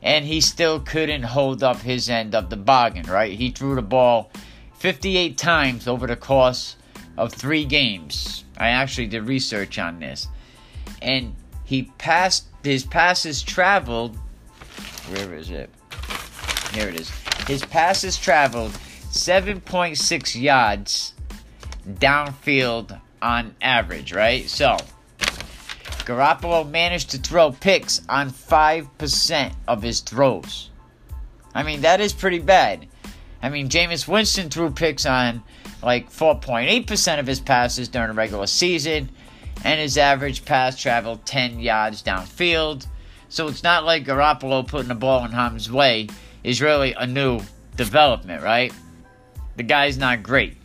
and 0.03 0.25
he 0.25 0.41
still 0.41 0.81
couldn't 0.81 1.23
hold 1.23 1.63
up 1.63 1.79
his 1.83 2.09
end 2.11 2.35
of 2.35 2.51
the 2.51 2.57
bargain, 2.57 3.07
right? 3.07 3.33
He 3.33 3.51
threw 3.51 3.75
the 3.75 3.83
ball 3.83 4.31
58 4.79 5.37
times 5.37 5.89
over 5.89 6.07
the 6.07 6.17
course 6.17 6.77
of 7.17 7.33
three 7.33 7.65
games. 7.65 8.45
I 8.57 8.69
actually 8.69 9.09
did 9.09 9.27
research 9.27 9.79
on 9.79 9.99
this. 9.99 10.29
And 11.03 11.35
he 11.65 11.85
passed, 11.99 12.47
his 12.63 12.85
passes 12.85 13.43
traveled, 13.43 14.17
where 15.11 15.35
is 15.35 15.51
it? 15.51 15.71
Here 16.73 16.89
it 16.89 17.01
is. 17.01 17.11
His 17.47 17.65
passes 17.65 18.17
traveled 18.17 18.71
7.6 19.11 20.41
yards 20.41 21.15
downfield 21.89 23.01
on 23.21 23.55
average, 23.61 24.13
right? 24.13 24.49
So, 24.49 24.77
Garoppolo 26.05 26.69
managed 26.69 27.11
to 27.11 27.19
throw 27.19 27.51
picks 27.53 28.03
on 28.09 28.31
5% 28.31 29.53
of 29.67 29.83
his 29.83 30.01
throws. 30.01 30.71
I 31.55 31.63
mean, 31.63 31.81
that 31.81 32.01
is 32.01 32.13
pretty 32.13 32.39
bad. 32.39 32.87
I 33.43 33.49
mean, 33.49 33.69
Jameis 33.69 34.09
Winston 34.09 34.51
threw 34.51 34.71
picks 34.71 35.07
on 35.07 35.43
like 35.83 36.11
4.8% 36.11 37.19
of 37.19 37.27
his 37.27 37.41
passes 37.41 37.89
during 37.89 38.09
the 38.09 38.15
regular 38.15 38.47
season, 38.47 39.11
and 39.65 39.81
his 39.81 39.97
average 39.97 40.45
pass 40.45 40.81
traveled 40.81 41.25
10 41.25 41.61
yards 41.61 42.03
downfield. 42.03 42.87
So 43.29 43.49
it's 43.49 43.63
not 43.63 43.85
like 43.85 44.05
Garoppolo 44.05 44.67
putting 44.67 44.89
the 44.89 44.95
ball 44.95 45.25
in 45.25 45.33
harm's 45.33 45.71
way 45.71 46.09
is 46.43 46.63
really 46.63 46.95
a 46.95 47.07
new 47.07 47.41
development, 47.77 48.43
right? 48.43 48.73
The 49.57 49.63
guy's 49.63 49.99
not 49.99 50.23
great. 50.23 50.57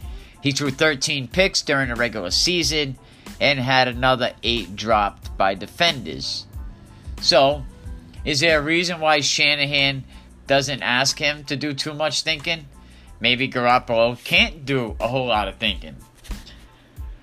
He 0.42 0.52
threw 0.52 0.72
13 0.72 1.28
picks 1.28 1.62
during 1.62 1.90
the 1.90 1.96
regular 1.96 2.32
season 2.32 2.98
and 3.40 3.60
had 3.60 3.88
another 3.88 4.34
8 4.44 4.76
dropped 4.76 5.38
by 5.38 5.56
defenders. 5.56 6.46
So, 7.22 7.64
is 8.26 8.40
there 8.40 8.60
a 8.60 8.64
reason 8.64 9.00
why 9.00 9.20
Shanahan 9.20 10.04
doesn't 10.54 10.84
ask 10.84 11.18
him 11.18 11.44
to 11.44 11.56
do 11.56 11.74
too 11.74 11.96
much 11.96 12.22
thinking, 12.22 12.68
maybe 13.20 13.50
Garoppolo 13.50 14.24
can't 14.24 14.68
do 14.68 14.96
a 15.00 15.08
whole 15.08 15.26
lot 15.26 15.48
of 15.48 15.56
thinking. 15.56 15.96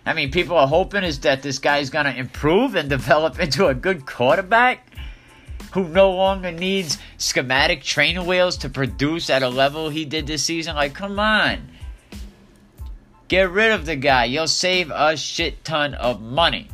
I 0.05 0.15
mean, 0.15 0.33
people 0.33 0.57
are 0.57 0.67
hoping 0.67 1.05
is 1.05 1.21
that 1.21 1.41
this 1.41 1.61
guy's 1.61 1.91
going 1.91 2.07
to 2.07 2.17
improve 2.17 2.75
and 2.75 2.91
develop 2.99 3.39
into 3.39 3.69
a 3.69 3.75
good 3.75 4.05
quarterback 4.05 4.85
who 5.75 5.87
no 5.87 6.11
longer 6.11 6.51
needs 6.51 6.99
schematic 7.19 7.85
training 7.85 8.27
wheels 8.27 8.57
to 8.57 8.69
produce 8.69 9.31
at 9.31 9.45
a 9.45 9.49
level 9.49 9.91
he 9.91 10.05
did 10.05 10.27
this 10.27 10.43
season. 10.43 10.75
Like, 10.75 10.95
come 10.95 11.21
on. 11.21 11.69
Get 13.29 13.49
rid 13.49 13.71
of 13.71 13.87
the 13.87 13.95
guy. 13.95 14.25
You'll 14.25 14.49
save 14.49 14.91
a 14.91 15.17
shit 15.17 15.65
ton 15.65 15.95
of 15.95 16.21
money. 16.21 16.67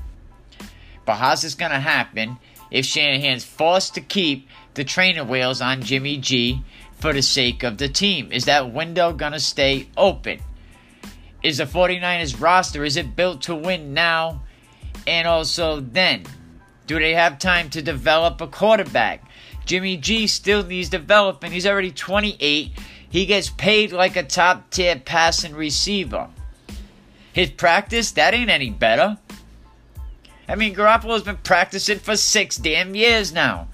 But 1.05 1.17
how's 1.17 1.43
this 1.43 1.55
going 1.55 1.73
to 1.73 1.81
happen 1.81 2.39
if 2.71 2.87
Shanahan's 2.87 3.45
forced 3.45 3.93
to 3.97 4.01
keep 4.01 4.49
the 4.77 4.85
trainer 4.85 5.25
wheels 5.25 5.61
on 5.63 5.83
Jimmy 5.83 6.19
G 6.19 6.63
for 6.99 7.13
the 7.13 7.23
sake 7.23 7.63
of 7.63 7.79
the 7.79 7.89
team? 7.89 8.31
Is 8.31 8.45
that 8.45 8.73
window 8.73 9.13
going 9.13 9.33
to 9.33 9.41
stay 9.41 9.89
open? 9.97 10.39
Is 11.43 11.59
the 11.59 11.65
49ers 11.65 12.41
roster 12.41 12.85
is 12.85 12.97
it 12.97 13.17
built 13.17 13.43
to 13.43 13.55
win 13.55 13.95
now 13.95 14.43
and 15.07 15.27
also 15.27 15.81
then? 15.81 16.25
Do 16.87 16.99
they 16.99 17.15
have 17.15 17.39
time 17.39 17.71
to 17.71 17.83
develop 17.83 18.41
a 18.41 18.47
quarterback? 18.47 19.25
Jimmy 19.65 19.97
G 19.97 20.27
still 20.27 20.63
needs 20.63 20.91
development. 20.91 21.55
He's 21.55 21.67
already 21.67 21.91
28. 21.91 22.71
He 23.09 23.27
gets 23.27 23.51
paid 23.51 23.93
like 23.93 24.17
a 24.17 24.23
top 24.23 24.71
tier 24.71 24.97
passing 24.97 25.55
receiver. 25.55 26.29
His 27.33 27.51
practice, 27.51 28.13
that 28.13 28.35
ain't 28.35 28.51
any 28.51 28.71
better. 28.71 29.19
I 30.49 30.55
mean, 30.55 30.75
Garoppolo's 30.75 31.23
been 31.23 31.39
practicing 31.39 31.99
for 31.99 32.17
six 32.17 32.57
damn 32.57 32.95
years 32.95 33.33
now 33.33 33.69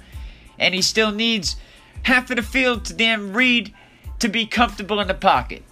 and 0.58 0.74
he 0.74 0.82
still 0.82 1.12
needs 1.12 1.56
half 2.02 2.30
of 2.30 2.36
the 2.36 2.42
field 2.42 2.84
to 2.86 2.94
damn 2.94 3.32
read 3.32 3.72
to 4.18 4.28
be 4.28 4.46
comfortable 4.46 5.00
in 5.00 5.08
the 5.08 5.14
pocket. 5.14 5.62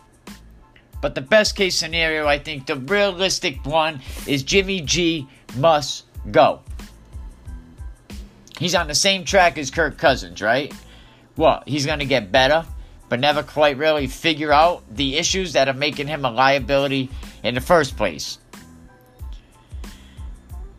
But 1.01 1.15
the 1.15 1.21
best 1.21 1.57
case 1.57 1.77
scenario, 1.77 2.27
I 2.27 2.39
think, 2.39 2.67
the 2.67 2.77
realistic 2.77 3.65
one, 3.65 4.01
is 4.27 4.43
Jimmy 4.43 4.81
G 4.81 5.27
must 5.57 6.05
go. 6.31 6.61
He's 8.59 8.75
on 8.75 8.89
the 8.89 8.95
same 8.95 9.25
track 9.25 9.57
as 9.57 9.71
Kirk 9.71 9.97
Cousins, 9.97 10.43
right? 10.43 10.73
Well, 11.37 11.63
he's 11.67 11.87
going 11.87 12.01
to 12.01 12.05
get 12.05 12.31
better, 12.31 12.67
but 13.09 13.19
never 13.19 13.43
quite 13.43 13.79
really 13.79 14.07
figure 14.07 14.53
out 14.53 14.83
the 14.95 15.17
issues 15.17 15.55
that 15.55 15.69
are 15.69 15.75
making 15.75 16.09
him 16.09 16.25
a 16.27 16.31
liability 16.31 17.09
in 17.43 17.55
the 17.55 17.63
first 17.63 17.97
place. 17.97 18.39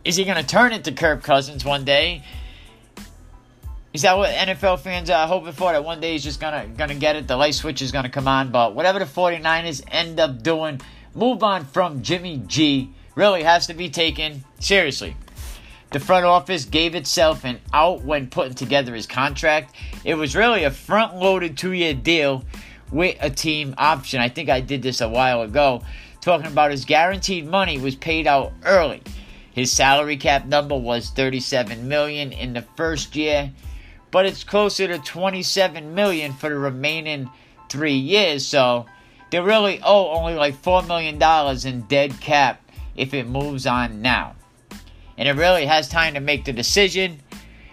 Is 0.04 0.16
he 0.16 0.24
going 0.24 0.36
to 0.36 0.46
turn 0.46 0.72
into 0.72 0.92
Kirk 0.92 1.24
Cousins 1.24 1.64
one 1.64 1.84
day 1.84 2.22
is 3.92 4.02
that 4.02 4.16
what 4.16 4.30
NFL 4.30 4.80
fans 4.80 5.10
are 5.10 5.26
hoping 5.26 5.52
for? 5.52 5.72
That 5.72 5.84
one 5.84 6.00
day 6.00 6.12
he's 6.12 6.24
just 6.24 6.40
gonna 6.40 6.66
gonna 6.76 6.94
get 6.94 7.16
it, 7.16 7.28
the 7.28 7.36
light 7.36 7.54
switch 7.54 7.82
is 7.82 7.92
gonna 7.92 8.08
come 8.08 8.26
on. 8.26 8.50
But 8.50 8.74
whatever 8.74 8.98
the 8.98 9.04
49ers 9.04 9.82
end 9.88 10.18
up 10.18 10.42
doing, 10.42 10.80
move 11.14 11.42
on 11.42 11.66
from 11.66 12.02
Jimmy 12.02 12.42
G 12.46 12.90
really 13.14 13.42
has 13.42 13.66
to 13.66 13.74
be 13.74 13.90
taken 13.90 14.44
seriously. 14.60 15.14
The 15.90 16.00
front 16.00 16.24
office 16.24 16.64
gave 16.64 16.94
itself 16.94 17.44
an 17.44 17.60
out 17.74 18.02
when 18.02 18.28
putting 18.28 18.54
together 18.54 18.94
his 18.94 19.06
contract. 19.06 19.74
It 20.04 20.14
was 20.14 20.34
really 20.34 20.64
a 20.64 20.70
front 20.70 21.16
loaded 21.16 21.58
two 21.58 21.72
year 21.72 21.92
deal 21.92 22.44
with 22.90 23.18
a 23.20 23.28
team 23.28 23.74
option. 23.76 24.20
I 24.20 24.30
think 24.30 24.48
I 24.48 24.60
did 24.60 24.80
this 24.80 25.02
a 25.02 25.08
while 25.08 25.42
ago, 25.42 25.82
talking 26.22 26.46
about 26.46 26.70
his 26.70 26.86
guaranteed 26.86 27.46
money 27.46 27.78
was 27.78 27.94
paid 27.94 28.26
out 28.26 28.52
early. 28.64 29.02
His 29.50 29.70
salary 29.70 30.16
cap 30.16 30.46
number 30.46 30.78
was 30.78 31.10
37 31.10 31.86
million 31.86 32.32
in 32.32 32.54
the 32.54 32.62
first 32.74 33.14
year 33.14 33.52
but 34.12 34.26
it's 34.26 34.44
closer 34.44 34.86
to 34.86 34.98
27 34.98 35.94
million 35.94 36.32
for 36.34 36.50
the 36.50 36.56
remaining 36.56 37.28
three 37.68 37.96
years. 37.96 38.46
So 38.46 38.86
they 39.30 39.40
really 39.40 39.80
owe 39.82 40.10
only 40.10 40.34
like 40.34 40.54
four 40.54 40.82
million 40.82 41.18
dollars 41.18 41.64
in 41.64 41.80
dead 41.82 42.20
cap 42.20 42.62
if 42.94 43.14
it 43.14 43.26
moves 43.26 43.66
on 43.66 44.02
now, 44.02 44.36
and 45.18 45.26
it 45.26 45.32
really 45.32 45.66
has 45.66 45.88
time 45.88 46.14
to 46.14 46.20
make 46.20 46.44
the 46.44 46.52
decision. 46.52 47.18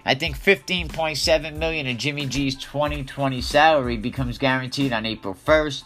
I 0.06 0.16
think 0.16 0.40
15.7 0.40 1.58
million 1.58 1.86
of 1.86 1.98
Jimmy 1.98 2.26
G's 2.26 2.56
2020 2.56 3.42
salary 3.42 3.98
becomes 3.98 4.38
guaranteed 4.38 4.94
on 4.94 5.06
April 5.06 5.36
1st, 5.46 5.84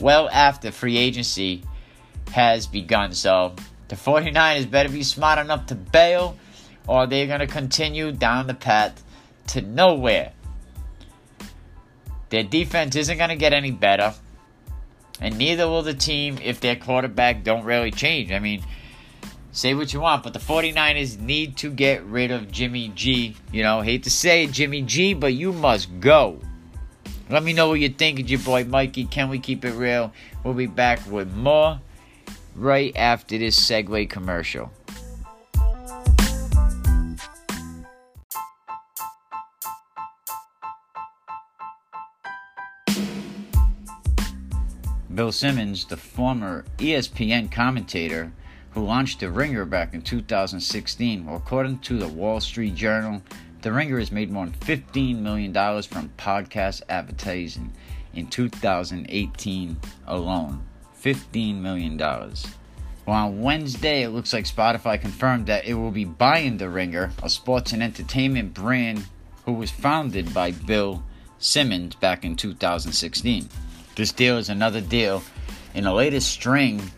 well 0.00 0.28
after 0.30 0.72
free 0.72 0.98
agency 0.98 1.62
has 2.32 2.66
begun. 2.66 3.12
So 3.12 3.54
the 3.88 3.94
49ers 3.94 4.68
better 4.68 4.88
be 4.88 5.04
smart 5.04 5.38
enough 5.38 5.66
to 5.66 5.76
bail, 5.76 6.36
or 6.88 7.06
they're 7.06 7.28
going 7.28 7.40
to 7.40 7.46
continue 7.46 8.10
down 8.10 8.48
the 8.48 8.54
path 8.54 9.04
to 9.48 9.62
nowhere. 9.62 10.32
Their 12.30 12.42
defense 12.42 12.96
isn't 12.96 13.18
going 13.18 13.30
to 13.30 13.36
get 13.36 13.52
any 13.52 13.70
better, 13.70 14.14
and 15.20 15.38
neither 15.38 15.68
will 15.68 15.82
the 15.82 15.94
team 15.94 16.38
if 16.42 16.60
their 16.60 16.76
quarterback 16.76 17.44
don't 17.44 17.64
really 17.64 17.90
change. 17.90 18.32
I 18.32 18.38
mean, 18.40 18.64
say 19.52 19.74
what 19.74 19.92
you 19.92 20.00
want, 20.00 20.24
but 20.24 20.32
the 20.32 20.40
49ers 20.40 21.20
need 21.20 21.56
to 21.58 21.70
get 21.70 22.02
rid 22.04 22.30
of 22.30 22.50
Jimmy 22.50 22.88
G. 22.88 23.36
You 23.52 23.62
know, 23.62 23.82
hate 23.82 24.02
to 24.04 24.10
say 24.10 24.44
it, 24.44 24.52
Jimmy 24.52 24.82
G, 24.82 25.14
but 25.14 25.34
you 25.34 25.52
must 25.52 26.00
go. 26.00 26.40
Let 27.30 27.42
me 27.42 27.52
know 27.52 27.68
what 27.68 27.80
you 27.80 27.88
think. 27.88 28.20
It's 28.20 28.30
your 28.30 28.40
boy 28.40 28.64
Mikey. 28.64 29.06
Can 29.06 29.28
we 29.28 29.38
keep 29.38 29.64
it 29.64 29.72
real? 29.72 30.12
We'll 30.42 30.54
be 30.54 30.66
back 30.66 31.06
with 31.10 31.32
more 31.34 31.80
right 32.54 32.94
after 32.96 33.38
this 33.38 33.58
segue 33.58 34.10
commercial. 34.10 34.70
Bill 45.14 45.30
Simmons, 45.30 45.84
the 45.84 45.96
former 45.96 46.64
ESPN 46.78 47.52
commentator 47.52 48.32
who 48.72 48.84
launched 48.84 49.20
The 49.20 49.30
Ringer 49.30 49.64
back 49.64 49.94
in 49.94 50.02
2016, 50.02 51.24
well, 51.24 51.36
according 51.36 51.78
to 51.80 51.98
the 51.98 52.08
Wall 52.08 52.40
Street 52.40 52.74
Journal, 52.74 53.22
The 53.62 53.72
Ringer 53.72 54.00
has 54.00 54.10
made 54.10 54.32
more 54.32 54.46
than 54.46 54.54
$15 54.54 55.20
million 55.20 55.52
from 55.52 56.10
podcast 56.18 56.82
advertising 56.88 57.72
in 58.12 58.26
2018 58.26 59.76
alone. 60.08 60.64
$15 61.00 61.60
million. 61.60 61.96
Well, 61.96 62.36
on 63.06 63.40
Wednesday, 63.40 64.02
it 64.02 64.08
looks 64.08 64.32
like 64.32 64.46
Spotify 64.46 65.00
confirmed 65.00 65.46
that 65.46 65.64
it 65.64 65.74
will 65.74 65.92
be 65.92 66.04
buying 66.04 66.56
The 66.56 66.68
Ringer, 66.68 67.12
a 67.22 67.30
sports 67.30 67.72
and 67.72 67.84
entertainment 67.84 68.52
brand 68.52 69.06
who 69.44 69.52
was 69.52 69.70
founded 69.70 70.34
by 70.34 70.50
Bill 70.50 71.04
Simmons 71.38 71.94
back 71.94 72.24
in 72.24 72.34
2016. 72.34 73.48
This 73.96 74.10
deal 74.10 74.38
is 74.38 74.48
another 74.48 74.80
deal 74.80 75.22
in 75.72 75.84
the 75.84 75.92
latest 75.92 76.28
string 76.28 76.90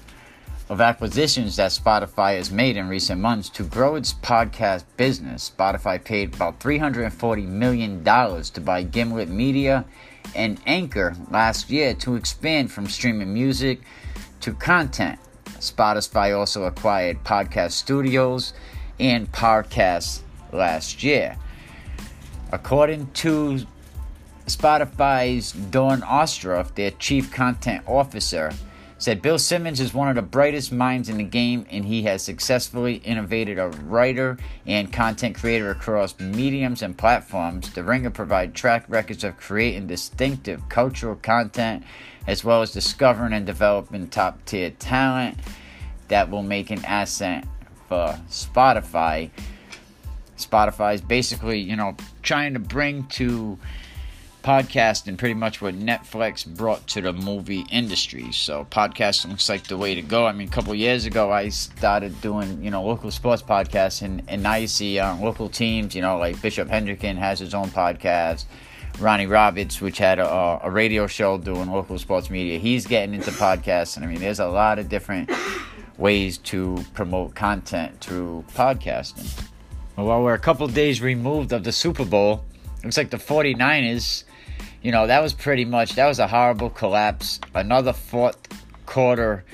of 0.71 0.81
acquisitions 0.81 1.57
that 1.57 1.71
Spotify 1.71 2.39
has 2.39 2.51
made 2.51 2.79
in 2.79 2.89
recent 2.89 3.21
months 3.21 3.51
to 3.51 3.65
grow 3.65 3.97
its 3.97 4.15
podcast 4.15 4.85
business. 4.97 5.53
Spotify 5.55 6.03
paid 6.03 6.35
about 6.35 6.59
$340 6.59 7.47
million 7.47 8.03
to 8.03 8.61
buy 8.63 8.83
Gimlet 8.83 9.29
Media 9.29 9.85
and 10.35 10.59
Anchor 10.67 11.15
last 11.31 11.69
year 11.69 11.93
to 11.95 12.17
expand 12.17 12.73
from 12.73 12.87
streaming 12.87 13.33
music 13.33 13.83
to 14.41 14.55
content. 14.55 15.21
Spotify 15.59 16.37
also 16.37 16.65
acquired 16.65 17.23
Podcast 17.25 17.73
Studios 17.73 18.55
and 18.99 19.31
Parcast 19.33 20.21
last 20.51 21.03
year. 21.03 21.37
According 22.53 23.11
to 23.13 23.67
Spotify's 24.47 25.53
Dawn 25.53 26.03
Ostroff, 26.03 26.75
their 26.75 26.93
chief 26.93 27.33
content 27.33 27.83
officer, 27.87 28.53
said 28.99 29.21
Bill 29.21 29.39
Simmons 29.39 29.81
is 29.81 29.93
one 29.93 30.09
of 30.09 30.15
the 30.15 30.23
brightest 30.23 30.73
minds 30.73 31.09
in 31.09 31.19
the 31.19 31.25
game 31.25 31.67
and 31.69 31.85
he 31.85 32.05
has 32.05 32.23
successfully 32.23 32.95
innovated 32.97 33.59
a 33.59 33.69
writer 33.69 34.39
and 34.65 34.93
content 34.93 35.37
creator 35.37 35.71
across 35.71 36.19
mediums 36.19 36.81
and 36.81 36.97
platforms. 36.97 37.73
The 37.73 37.83
Ringer 37.83 38.11
provide 38.11 38.55
track 38.55 38.85
records 38.89 39.25
of 39.25 39.37
creating 39.37 39.89
distinctive 39.89 40.67
cultural 40.69 41.17
content 41.17 41.85
as 42.27 42.43
well 42.43 42.63
as 42.63 42.73
discovering 42.73 43.33
and 43.33 43.45
developing 43.45 44.09
top 44.09 44.45
tier 44.47 44.71
talent 44.71 45.39
that 46.09 46.31
will 46.31 46.43
make 46.43 46.71
an 46.71 46.85
asset 46.85 47.45
for 47.89 48.19
Spotify. 48.31 49.31
Spotify 50.39 50.95
is 50.95 51.01
basically, 51.01 51.61
you 51.61 51.77
know, 51.77 51.97
trying 52.23 52.55
to 52.55 52.61
bring 52.61 53.05
to 53.09 53.59
podcasting 54.47 55.19
pretty 55.19 55.35
much 55.35 55.61
what 55.61 55.75
Netflix 55.75 56.47
brought 56.47 56.87
to 56.87 57.01
the 57.01 57.13
movie 57.13 57.67
industry. 57.73 58.31
So 58.31 58.65
podcasting 58.71 59.31
looks 59.31 59.49
like 59.49 59.65
the 59.65 59.77
way 59.77 59.97
to 59.97 60.03
go. 60.03 60.25
I 60.25 60.31
mean, 60.31 60.47
a 60.47 60.51
couple 60.53 60.73
years 60.73 61.05
ago, 61.05 61.33
I 61.33 61.49
started 61.49 62.21
doing 62.21 62.63
you 62.63 62.71
know 62.71 62.85
local 62.85 63.11
sports 63.11 63.43
podcasts, 63.43 64.03
and 64.03 64.23
and 64.29 64.45
now 64.45 64.55
you 64.55 64.69
see 64.69 65.01
uh, 65.01 65.17
local 65.17 65.49
teams. 65.49 65.97
You 65.97 66.03
know, 66.03 66.17
like 66.19 66.41
Bishop 66.41 66.69
Hendricken 66.69 67.17
has 67.17 67.41
his 67.41 67.55
own 67.55 67.71
podcast. 67.71 68.45
Ronnie 69.01 69.27
Roberts, 69.27 69.81
which 69.81 69.99
had 69.99 70.21
a, 70.21 70.61
a 70.63 70.71
radio 70.71 71.09
show 71.09 71.39
doing 71.39 71.71
local 71.71 71.99
sports 71.99 72.31
media, 72.31 72.61
he's 72.61 72.87
getting 72.87 73.17
into 73.17 73.33
podcasts, 73.33 73.97
and 73.97 74.07
I 74.07 74.09
mean, 74.09 74.21
there's 74.21 74.39
a 74.39 74.47
lot 74.47 74.79
of 74.79 74.89
different 74.89 75.29
ways 75.99 76.39
to 76.39 76.85
promote 76.95 77.35
content 77.35 78.01
through 78.01 78.45
podcasting. 78.55 79.29
Well, 79.97 80.07
while 80.07 80.23
we're 80.23 80.35
a 80.35 80.39
couple 80.39 80.69
days 80.69 81.03
removed 81.03 81.53
of 81.53 81.65
the 81.65 81.73
Super 81.73 82.05
Bowl, 82.05 82.45
looks 82.85 82.97
like 82.97 83.11
the 83.11 83.17
49ers 83.17 84.23
you 84.87 84.93
know, 84.93 85.09
that 85.09 85.21
was 85.21 85.33
pretty 85.33 85.65
much 85.65 85.97
that 85.97 86.07
was 86.07 86.21
a 86.21 86.29
horrible 86.29 86.71
collapse. 86.71 87.41
Another 87.57 87.93
fourth 87.93 88.39
quarter 88.87 89.45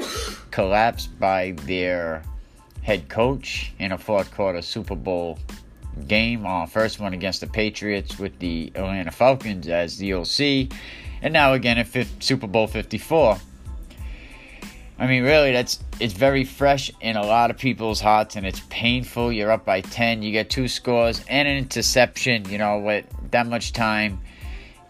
collapse 0.51 1.07
by 1.07 1.53
their 1.63 2.23
head 2.83 3.09
coach 3.09 3.73
in 3.79 3.93
a 3.93 3.97
fourth 3.97 4.31
quarter 4.35 4.61
Super 4.61 4.95
Bowl 4.95 5.39
game. 6.07 6.45
Uh, 6.45 6.67
first 6.67 7.01
one 7.01 7.15
against 7.15 7.41
the 7.41 7.47
Patriots 7.47 8.19
with 8.19 8.39
the 8.41 8.73
Atlanta 8.75 9.11
Falcons 9.11 9.69
as 9.69 9.97
the 9.97 10.13
OC, 10.13 10.71
and 11.23 11.33
now 11.33 11.55
again 11.55 11.79
at 11.79 11.87
fifth, 11.87 12.23
Super 12.23 12.47
Bowl 12.47 12.67
54. 12.67 13.39
I 14.99 15.07
mean, 15.07 15.23
really, 15.23 15.53
that's 15.53 15.83
it's 15.99 16.13
very 16.13 16.45
fresh 16.45 16.93
in 17.01 17.17
a 17.17 17.25
lot 17.25 17.51
of 17.51 17.57
people's 17.57 18.03
hearts, 18.03 18.37
and 18.37 18.45
it's 18.45 18.61
painful. 18.69 19.33
You're 19.33 19.51
up 19.51 19.65
by 19.65 19.81
10, 19.81 20.21
you 20.21 20.31
get 20.31 20.51
two 20.51 20.69
scores 20.69 21.25
and 21.27 21.49
an 21.49 21.57
interception. 21.57 22.51
You 22.51 22.59
know, 22.59 22.81
with 22.81 23.07
that 23.31 23.47
much 23.47 23.73
time 23.73 24.21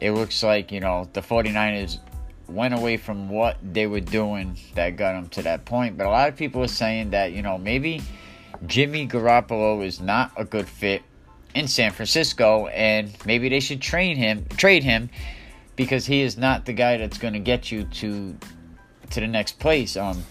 it 0.03 0.13
looks 0.13 0.43
like, 0.43 0.73
you 0.73 0.81
know, 0.81 1.09
the 1.13 1.21
49ers 1.21 1.99
went 2.49 2.75
away 2.75 2.97
from 2.97 3.29
what 3.29 3.57
they 3.63 3.87
were 3.87 4.01
doing 4.01 4.59
that 4.75 4.97
got 4.97 5.13
them 5.13 5.29
to 5.29 5.43
that 5.43 5.65
point. 5.65 5.97
But 5.97 6.07
a 6.07 6.11
lot 6.11 6.29
of 6.29 6.37
people 6.37 6.63
are 6.63 6.69
saying 6.69 7.11
that, 7.11 7.33
you 7.33 7.41
know, 7.41 7.57
maybe 7.57 8.03
Jimmy 8.67 9.07
Garoppolo 9.07 9.85
is 9.85 10.01
not 10.01 10.33
a 10.37 10.45
good 10.45 10.69
fit 10.69 11.03
in 11.55 11.69
San 11.69 11.93
Francisco 11.93 12.67
and 12.67 13.15
maybe 13.25 13.49
they 13.49 13.61
should 13.61 13.81
train 13.81 14.17
him 14.17 14.47
trade 14.57 14.83
him 14.83 15.11
because 15.77 16.07
he 16.07 16.23
is 16.23 16.39
not 16.39 16.65
the 16.65 16.73
guy 16.73 16.97
that's 16.97 17.19
going 17.19 17.35
to 17.35 17.41
get 17.41 17.71
you 17.71 17.85
to 17.85 18.35
to 19.11 19.21
the 19.21 19.27
next 19.27 19.59
place. 19.59 19.97
Um 19.97 20.25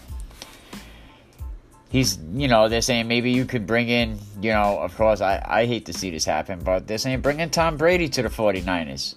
he's 1.90 2.18
you 2.32 2.48
know 2.48 2.68
they're 2.68 2.82
saying 2.82 3.06
maybe 3.06 3.30
you 3.30 3.44
could 3.44 3.66
bring 3.66 3.88
in 3.88 4.18
you 4.40 4.50
know 4.50 4.78
of 4.78 4.96
course 4.96 5.20
I, 5.20 5.40
I 5.46 5.66
hate 5.66 5.86
to 5.86 5.92
see 5.92 6.10
this 6.10 6.24
happen 6.24 6.58
but 6.64 6.86
they're 6.86 6.98
saying 6.98 7.20
bring 7.20 7.38
in 7.38 7.50
tom 7.50 7.76
brady 7.76 8.08
to 8.08 8.22
the 8.22 8.30
49ers 8.30 9.14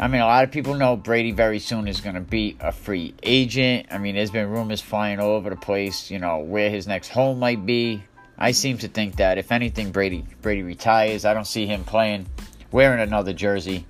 I 0.00 0.08
mean, 0.08 0.22
a 0.22 0.26
lot 0.26 0.44
of 0.44 0.50
people 0.50 0.76
know 0.76 0.96
Brady 0.96 1.30
very 1.30 1.58
soon 1.58 1.86
is 1.86 2.00
going 2.00 2.14
to 2.14 2.22
be 2.22 2.56
a 2.58 2.72
free 2.72 3.12
agent. 3.22 3.88
I 3.90 3.98
mean, 3.98 4.14
there's 4.14 4.30
been 4.30 4.48
rumors 4.48 4.80
flying 4.80 5.20
all 5.20 5.32
over 5.32 5.50
the 5.50 5.56
place, 5.56 6.10
you 6.10 6.18
know, 6.18 6.38
where 6.38 6.70
his 6.70 6.86
next 6.86 7.08
home 7.08 7.38
might 7.38 7.66
be. 7.66 8.02
I 8.38 8.52
seem 8.52 8.78
to 8.78 8.88
think 8.88 9.16
that 9.16 9.36
if 9.36 9.52
anything, 9.52 9.92
Brady 9.92 10.24
Brady 10.40 10.62
retires. 10.62 11.26
I 11.26 11.34
don't 11.34 11.46
see 11.46 11.66
him 11.66 11.84
playing, 11.84 12.26
wearing 12.72 13.00
another 13.00 13.34
jersey. 13.34 13.84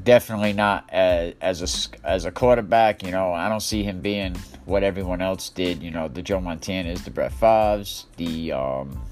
Definitely 0.00 0.52
not 0.52 0.88
as, 0.90 1.34
as 1.40 1.90
a 2.04 2.06
as 2.06 2.24
a 2.24 2.30
quarterback. 2.30 3.02
You 3.02 3.10
know, 3.10 3.32
I 3.32 3.48
don't 3.48 3.58
see 3.58 3.82
him 3.82 4.00
being 4.00 4.36
what 4.64 4.84
everyone 4.84 5.22
else 5.22 5.48
did. 5.48 5.82
You 5.82 5.90
know, 5.90 6.06
the 6.06 6.22
Joe 6.22 6.38
Montanas, 6.38 7.02
the 7.02 7.10
Brett 7.10 7.32
Favres, 7.32 8.06
the 8.16 8.52
um, 8.52 9.02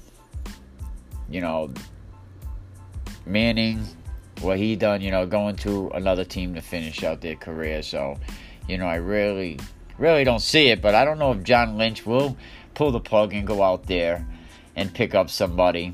you 1.29 1.41
know, 1.41 1.73
Manning 3.25 3.85
what 4.43 4.57
he 4.57 4.75
done, 4.75 5.01
you 5.01 5.11
know, 5.11 5.25
going 5.25 5.55
to 5.57 5.89
another 5.89 6.25
team 6.25 6.55
to 6.55 6.61
finish 6.61 7.03
out 7.03 7.21
their 7.21 7.35
career. 7.35 7.81
So, 7.81 8.17
you 8.67 8.77
know, 8.77 8.85
I 8.85 8.95
really, 8.95 9.59
really 9.97 10.23
don't 10.23 10.41
see 10.41 10.69
it. 10.69 10.81
But 10.81 10.95
I 10.95 11.05
don't 11.05 11.19
know 11.19 11.31
if 11.31 11.43
John 11.43 11.77
Lynch 11.77 12.05
will 12.05 12.37
pull 12.73 12.91
the 12.91 12.99
plug 12.99 13.33
and 13.33 13.47
go 13.47 13.63
out 13.63 13.87
there 13.87 14.27
and 14.75 14.93
pick 14.93 15.15
up 15.15 15.29
somebody 15.29 15.93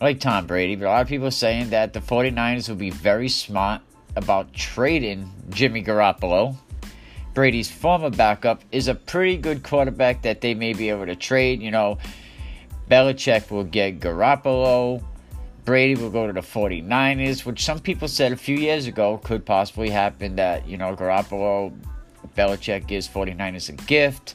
like 0.00 0.20
Tom 0.20 0.46
Brady. 0.46 0.76
But 0.76 0.86
a 0.86 0.88
lot 0.88 1.02
of 1.02 1.08
people 1.08 1.28
are 1.28 1.30
saying 1.30 1.70
that 1.70 1.92
the 1.92 2.00
49ers 2.00 2.68
will 2.68 2.76
be 2.76 2.90
very 2.90 3.28
smart 3.28 3.82
about 4.16 4.52
trading 4.52 5.32
Jimmy 5.50 5.82
Garoppolo. 5.82 6.56
Brady's 7.34 7.70
former 7.70 8.10
backup 8.10 8.62
is 8.72 8.88
a 8.88 8.94
pretty 8.94 9.38
good 9.38 9.62
quarterback 9.62 10.22
that 10.22 10.42
they 10.42 10.54
may 10.54 10.74
be 10.74 10.90
able 10.90 11.06
to 11.06 11.16
trade. 11.16 11.62
You 11.62 11.70
know, 11.70 11.98
Belichick 12.90 13.50
will 13.50 13.64
get 13.64 14.00
Garoppolo. 14.00 15.02
Brady 15.64 16.00
will 16.00 16.10
go 16.10 16.26
to 16.26 16.32
the 16.32 16.40
49ers, 16.40 17.44
which 17.44 17.64
some 17.64 17.78
people 17.78 18.08
said 18.08 18.32
a 18.32 18.36
few 18.36 18.56
years 18.56 18.86
ago 18.86 19.18
could 19.18 19.46
possibly 19.46 19.90
happen 19.90 20.36
that, 20.36 20.66
you 20.66 20.76
know, 20.76 20.96
Garoppolo, 20.96 21.72
Belichick 22.36 22.86
gives 22.86 23.08
49ers 23.08 23.68
a 23.68 23.72
gift. 23.72 24.34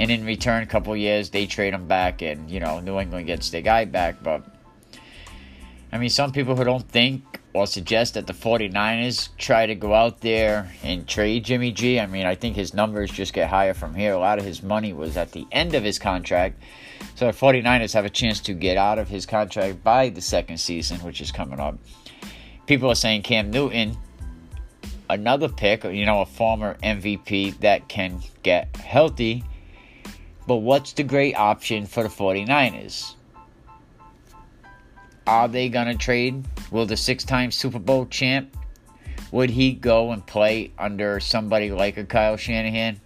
And 0.00 0.10
in 0.10 0.24
return, 0.24 0.62
a 0.62 0.66
couple 0.66 0.96
years, 0.96 1.30
they 1.30 1.46
trade 1.46 1.74
him 1.74 1.86
back, 1.86 2.22
and, 2.22 2.50
you 2.50 2.60
know, 2.60 2.80
New 2.80 2.98
England 2.98 3.26
gets 3.26 3.50
their 3.50 3.62
guy 3.62 3.84
back. 3.84 4.22
But, 4.22 4.44
I 5.90 5.98
mean, 5.98 6.10
some 6.10 6.32
people 6.32 6.54
who 6.56 6.64
don't 6.64 6.88
think 6.88 7.40
or 7.54 7.66
suggest 7.66 8.14
that 8.14 8.26
the 8.26 8.32
49ers 8.32 9.30
try 9.38 9.66
to 9.66 9.74
go 9.74 9.94
out 9.94 10.20
there 10.20 10.72
and 10.82 11.08
trade 11.08 11.44
Jimmy 11.44 11.72
G. 11.72 11.98
I 11.98 12.06
mean, 12.06 12.26
I 12.26 12.34
think 12.34 12.56
his 12.56 12.74
numbers 12.74 13.10
just 13.10 13.32
get 13.32 13.48
higher 13.48 13.74
from 13.74 13.94
here. 13.94 14.12
A 14.12 14.18
lot 14.18 14.38
of 14.38 14.44
his 14.44 14.62
money 14.62 14.92
was 14.92 15.16
at 15.16 15.32
the 15.32 15.46
end 15.50 15.74
of 15.74 15.82
his 15.82 15.98
contract. 15.98 16.60
So 17.14 17.26
the 17.26 17.32
49ers 17.32 17.94
have 17.94 18.04
a 18.04 18.10
chance 18.10 18.38
to 18.40 18.52
get 18.52 18.76
out 18.76 18.98
of 18.98 19.08
his 19.08 19.26
contract 19.26 19.82
by 19.82 20.10
the 20.10 20.20
second 20.20 20.58
season, 20.58 20.98
which 20.98 21.20
is 21.20 21.32
coming 21.32 21.58
up. 21.58 21.78
People 22.66 22.90
are 22.90 22.94
saying 22.94 23.22
Cam 23.22 23.50
Newton, 23.50 23.96
another 25.08 25.48
pick, 25.48 25.84
you 25.84 26.04
know, 26.04 26.20
a 26.20 26.26
former 26.26 26.76
MVP 26.82 27.58
that 27.60 27.88
can 27.88 28.20
get 28.42 28.76
healthy 28.76 29.42
But 30.46 30.56
what's 30.56 30.94
the 30.94 31.02
great 31.02 31.34
option 31.34 31.84
for 31.86 32.02
the 32.02 32.08
49ers? 32.08 33.14
Are 35.28 35.46
they 35.46 35.68
going 35.68 35.88
to 35.88 35.94
trade? 35.94 36.46
Will 36.70 36.86
the 36.86 36.96
six 36.96 37.22
time 37.22 37.50
Super 37.50 37.78
Bowl 37.78 38.06
champ, 38.06 38.56
would 39.30 39.50
he 39.50 39.72
go 39.72 40.12
and 40.12 40.26
play 40.26 40.72
under 40.78 41.20
somebody 41.20 41.70
like 41.70 41.98
a 41.98 42.04
Kyle 42.04 42.38
Shanahan? 42.38 42.98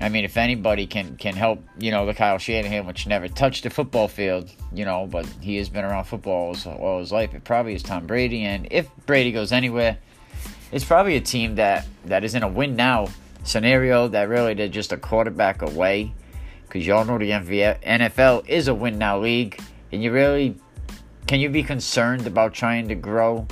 I 0.00 0.08
mean, 0.08 0.24
if 0.24 0.36
anybody 0.36 0.88
can 0.88 1.16
can 1.16 1.36
help, 1.36 1.62
you 1.78 1.92
know, 1.92 2.06
the 2.06 2.14
Kyle 2.14 2.38
Shanahan, 2.38 2.86
which 2.86 3.06
never 3.06 3.28
touched 3.28 3.62
the 3.62 3.70
football 3.70 4.08
field, 4.08 4.50
you 4.72 4.84
know, 4.84 5.06
but 5.06 5.26
he 5.40 5.58
has 5.58 5.68
been 5.68 5.84
around 5.84 6.06
football 6.06 6.56
all 6.66 6.98
his 6.98 7.12
life, 7.12 7.34
it 7.34 7.44
probably 7.44 7.74
is 7.74 7.84
Tom 7.84 8.08
Brady. 8.08 8.42
And 8.42 8.66
if 8.72 8.88
Brady 9.06 9.30
goes 9.30 9.52
anywhere, 9.52 9.96
it's 10.72 10.84
probably 10.84 11.14
a 11.14 11.20
team 11.20 11.54
that, 11.54 11.86
that 12.06 12.24
is 12.24 12.34
in 12.34 12.42
a 12.42 12.48
win 12.48 12.74
now 12.74 13.06
scenario 13.44 14.08
that 14.08 14.28
really 14.28 14.54
they're 14.54 14.66
just 14.66 14.90
a 14.90 14.96
quarterback 14.96 15.62
away. 15.62 16.12
Because 16.66 16.84
y'all 16.84 17.04
know 17.04 17.16
the 17.16 17.30
NFL 17.30 18.48
is 18.48 18.66
a 18.66 18.74
win 18.74 18.98
now 18.98 19.20
league. 19.20 19.60
And 19.92 20.02
you 20.02 20.10
really, 20.12 20.56
can 21.26 21.40
you 21.40 21.48
be 21.48 21.62
concerned 21.62 22.26
about 22.26 22.54
trying 22.54 22.88
to 22.88 22.94
grow 22.94 23.46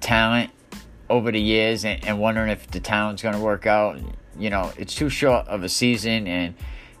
talent 0.00 0.50
over 1.08 1.30
the 1.30 1.40
years 1.40 1.84
and, 1.84 2.04
and 2.04 2.18
wondering 2.18 2.50
if 2.50 2.66
the 2.68 2.80
talent's 2.80 3.22
going 3.22 3.34
to 3.34 3.40
work 3.40 3.66
out? 3.66 3.98
you 4.38 4.50
know, 4.50 4.72
it's 4.76 4.94
too 4.94 5.08
short 5.08 5.46
of 5.48 5.62
a 5.62 5.68
season, 5.68 6.26
and 6.26 6.54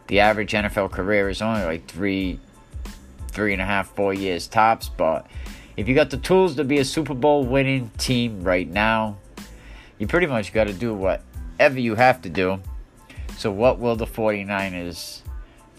the 0.06 0.20
average 0.20 0.52
NFL 0.52 0.90
career 0.90 1.28
is 1.28 1.40
only 1.40 1.64
like 1.64 1.86
three, 1.86 2.38
three 3.28 3.52
and 3.52 3.62
a 3.62 3.64
half, 3.64 3.94
four 3.94 4.12
years 4.12 4.46
tops. 4.46 4.88
But 4.88 5.26
if 5.76 5.88
you 5.88 5.94
got 5.94 6.10
the 6.10 6.18
tools 6.18 6.56
to 6.56 6.64
be 6.64 6.78
a 6.78 6.84
Super 6.84 7.14
Bowl 7.14 7.44
winning 7.44 7.90
team 7.98 8.42
right 8.42 8.68
now, 8.68 9.16
you 9.98 10.06
pretty 10.06 10.26
much 10.26 10.52
got 10.52 10.64
to 10.64 10.72
do 10.72 10.94
whatever 10.94 11.78
you 11.78 11.94
have 11.94 12.22
to 12.22 12.28
do. 12.28 12.60
So, 13.38 13.50
what 13.50 13.78
will 13.78 13.96
the 13.96 14.06
49ers 14.06 15.22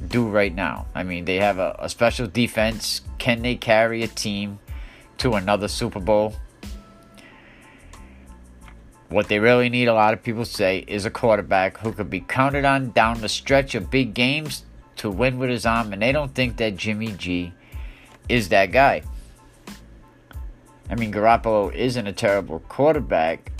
do 0.08 0.28
right 0.28 0.54
now? 0.54 0.88
I 0.94 1.04
mean, 1.04 1.26
they 1.26 1.38
have 1.38 1.60
a, 1.60 1.76
a 1.80 1.90
special 1.90 2.28
defense. 2.28 3.02
Can 3.18 3.42
they 3.42 3.56
carry 3.56 4.04
a 4.04 4.08
team 4.08 4.60
to 5.20 5.34
another 5.34 5.68
Super 5.68 6.00
Bowl? 6.00 6.36
What 9.10 9.28
they 9.28 9.40
really 9.40 9.70
need, 9.70 9.88
a 9.88 9.94
lot 9.94 10.14
of 10.14 10.24
people 10.24 10.46
say, 10.46 10.84
is 10.88 11.06
a 11.06 11.12
quarterback 11.12 11.78
who 11.78 11.92
could 11.92 12.10
be 12.10 12.22
counted 12.22 12.66
on 12.66 12.92
down 12.92 13.22
the 13.22 13.30
stretch 13.30 13.76
of 13.76 13.92
big 13.92 14.14
games 14.14 14.64
to 14.96 15.10
win 15.10 15.38
with 15.38 15.50
his 15.50 15.66
arm, 15.66 15.94
and 15.94 16.02
they 16.02 16.12
don't 16.12 16.34
think 16.34 16.58
that 16.58 16.78
Jimmy 16.78 17.12
G 17.12 17.54
is 18.28 18.50
that 18.50 18.72
guy. 18.72 19.04
I 20.90 20.96
mean, 20.96 21.12
Garoppolo 21.12 21.74
isn't 21.74 22.08
a 22.08 22.14
terrible 22.14 22.60
quarterback, 22.62 23.52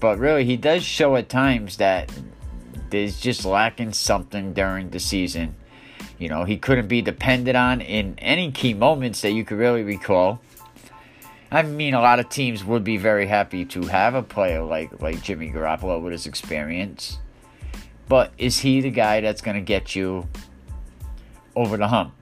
but 0.00 0.18
really, 0.18 0.44
he 0.44 0.56
does 0.56 0.82
show 0.84 1.16
at 1.16 1.28
times 1.28 1.76
that 1.78 2.12
there's 2.90 3.20
just 3.20 3.44
lacking 3.44 3.92
something 3.92 4.52
during 4.52 4.90
the 4.90 5.00
season. 5.00 5.54
You 6.22 6.28
know, 6.28 6.44
he 6.44 6.56
couldn't 6.56 6.86
be 6.86 7.02
depended 7.02 7.56
on 7.56 7.80
in 7.80 8.14
any 8.18 8.52
key 8.52 8.74
moments 8.74 9.22
that 9.22 9.32
you 9.32 9.44
could 9.44 9.58
really 9.58 9.82
recall. 9.82 10.40
I 11.50 11.62
mean, 11.62 11.94
a 11.94 12.00
lot 12.00 12.20
of 12.20 12.28
teams 12.28 12.64
would 12.64 12.84
be 12.84 12.96
very 12.96 13.26
happy 13.26 13.64
to 13.64 13.82
have 13.88 14.14
a 14.14 14.22
player 14.22 14.62
like 14.62 15.02
like 15.02 15.20
Jimmy 15.20 15.50
Garoppolo 15.50 16.00
with 16.00 16.12
his 16.12 16.28
experience. 16.28 17.18
But 18.08 18.32
is 18.38 18.60
he 18.60 18.80
the 18.80 18.90
guy 18.90 19.20
that's 19.20 19.42
going 19.42 19.56
to 19.56 19.62
get 19.62 19.96
you 19.96 20.28
over 21.56 21.76
the 21.76 21.88
hump? 21.88 22.14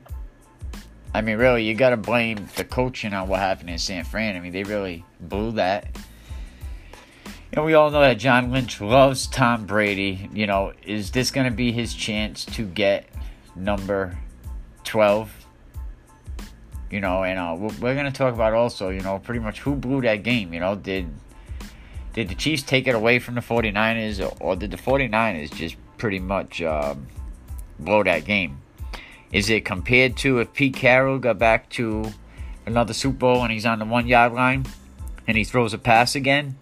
I 1.13 1.21
mean, 1.21 1.37
really, 1.37 1.65
you 1.65 1.75
got 1.75 1.91
to 1.91 1.99
blame 1.99 2.49
the 2.57 2.65
coaching 2.65 3.13
on 3.13 3.29
what 3.29 3.41
happened 3.41 3.69
in 3.69 3.77
San 3.77 4.05
Fran. 4.05 4.35
I 4.35 4.41
mean, 4.41 4.53
they 4.53 4.65
really 4.65 5.05
blew 5.21 5.53
that. 5.53 5.95
And 7.53 7.67
we 7.67 7.75
all 7.75 7.91
know 7.91 8.01
that 8.01 8.15
John 8.15 8.51
Lynch 8.51 8.81
loves 8.81 9.27
Tom 9.27 9.67
Brady. 9.67 10.31
You 10.33 10.47
know, 10.47 10.73
is 10.87 11.11
this 11.11 11.31
going 11.31 11.51
to 11.51 11.55
be 11.55 11.71
his 11.71 11.93
chance 11.93 12.47
to 12.47 12.65
get 12.65 13.05
number 13.57 14.19
12? 14.85 15.41
you 16.91 17.01
know, 17.01 17.23
and 17.23 17.39
uh, 17.39 17.57
we're, 17.57 17.95
going 17.95 18.07
to 18.07 18.13
talk 18.13 18.35
about 18.35 18.53
also, 18.53 18.91
you 18.91 19.01
know, 19.01 19.19
pretty 19.19 19.41
much 19.41 19.61
who 19.61 19.77
blew 19.77 20.01
that 20.03 20.23
game. 20.23 20.53
You 20.53 20.61
know, 20.61 20.75
did 20.75 21.09
did 22.13 22.29
the 22.29 22.35
Chiefs 22.35 22.65
take 22.65 22.89
it 22.89 22.95
away 22.95 23.21
from 23.21 23.37
the 23.37 23.41
49ers, 23.41 24.37
or, 24.41 24.57
did 24.57 24.73
the 24.73 24.77
49ers 24.77 25.55
just 25.55 25.77
pretty 25.97 26.19
much 26.19 26.61
um, 26.61 27.07
blow 27.79 28.03
that 28.03 28.25
game? 28.25 28.61
Is 29.33 29.49
it 29.49 29.65
compared 29.65 30.17
to 30.19 30.41
if 30.41 30.53
Pete 30.53 30.75
Carroll 30.75 31.21
got 31.21 31.39
back 31.39 31.69
to 31.71 32.11
another 32.67 32.93
Super 32.93 33.19
Bowl 33.19 33.43
and 33.45 33.53
he's 33.53 33.65
on 33.65 33.79
the 33.79 33.85
one 33.85 34.09
yard 34.09 34.33
line 34.33 34.67
and 35.29 35.37
he 35.37 35.45
throws 35.45 35.73
a 35.73 35.79
pass 35.79 36.17
again? 36.17 36.57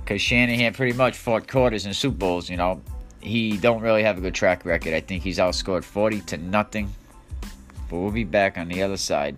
Because 0.00 0.20
Shanahan 0.20 0.74
pretty 0.74 0.92
much 0.92 1.16
fought 1.16 1.48
quarters 1.48 1.86
in 1.86 1.94
Super 1.94 2.18
Bowls, 2.18 2.50
you 2.50 2.58
know. 2.58 2.82
He 3.24 3.56
don't 3.56 3.80
really 3.80 4.02
have 4.02 4.18
a 4.18 4.20
good 4.20 4.34
track 4.34 4.64
record. 4.64 4.94
I 4.94 5.00
think 5.00 5.22
he's 5.22 5.38
outscored 5.38 5.82
40 5.82 6.20
to 6.22 6.36
nothing 6.36 6.92
but 7.88 8.00
we'll 8.00 8.10
be 8.10 8.24
back 8.24 8.58
on 8.58 8.68
the 8.68 8.82
other 8.82 8.96
side. 8.96 9.36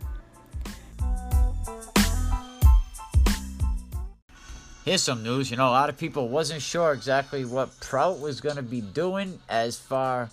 Here's 4.84 5.02
some 5.02 5.22
news. 5.22 5.50
You 5.50 5.56
know, 5.56 5.68
a 5.68 5.76
lot 5.76 5.90
of 5.90 5.98
people 5.98 6.28
wasn't 6.28 6.62
sure 6.62 6.92
exactly 6.92 7.44
what 7.44 7.78
Prout 7.80 8.20
was 8.20 8.40
going 8.40 8.56
to 8.56 8.62
be 8.62 8.80
doing 8.80 9.38
as 9.48 9.76
far 9.76 10.30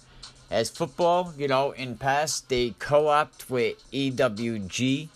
as 0.52 0.70
football. 0.70 1.34
You 1.36 1.48
know, 1.48 1.72
in 1.72 1.98
past 1.98 2.50
they 2.50 2.76
co-opted 2.80 3.50
with 3.50 3.92
EWG 3.92 5.10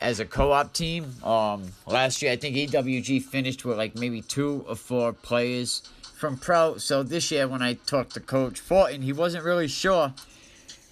as 0.00 0.18
a 0.18 0.24
co-op 0.24 0.72
team. 0.72 1.14
Um, 1.22 1.70
last 1.86 2.22
year 2.22 2.32
I 2.32 2.36
think 2.36 2.56
EWG 2.56 3.22
finished 3.22 3.64
with 3.64 3.76
like 3.76 3.94
maybe 3.94 4.22
two 4.22 4.64
or 4.66 4.74
four 4.74 5.12
players 5.12 5.82
from 6.22 6.36
Prout. 6.36 6.80
So 6.80 7.02
this 7.02 7.32
year 7.32 7.48
when 7.48 7.62
I 7.62 7.74
talked 7.74 8.14
to 8.14 8.20
Coach 8.20 8.60
Fortin, 8.60 9.02
he 9.02 9.12
wasn't 9.12 9.42
really 9.42 9.66
sure 9.66 10.14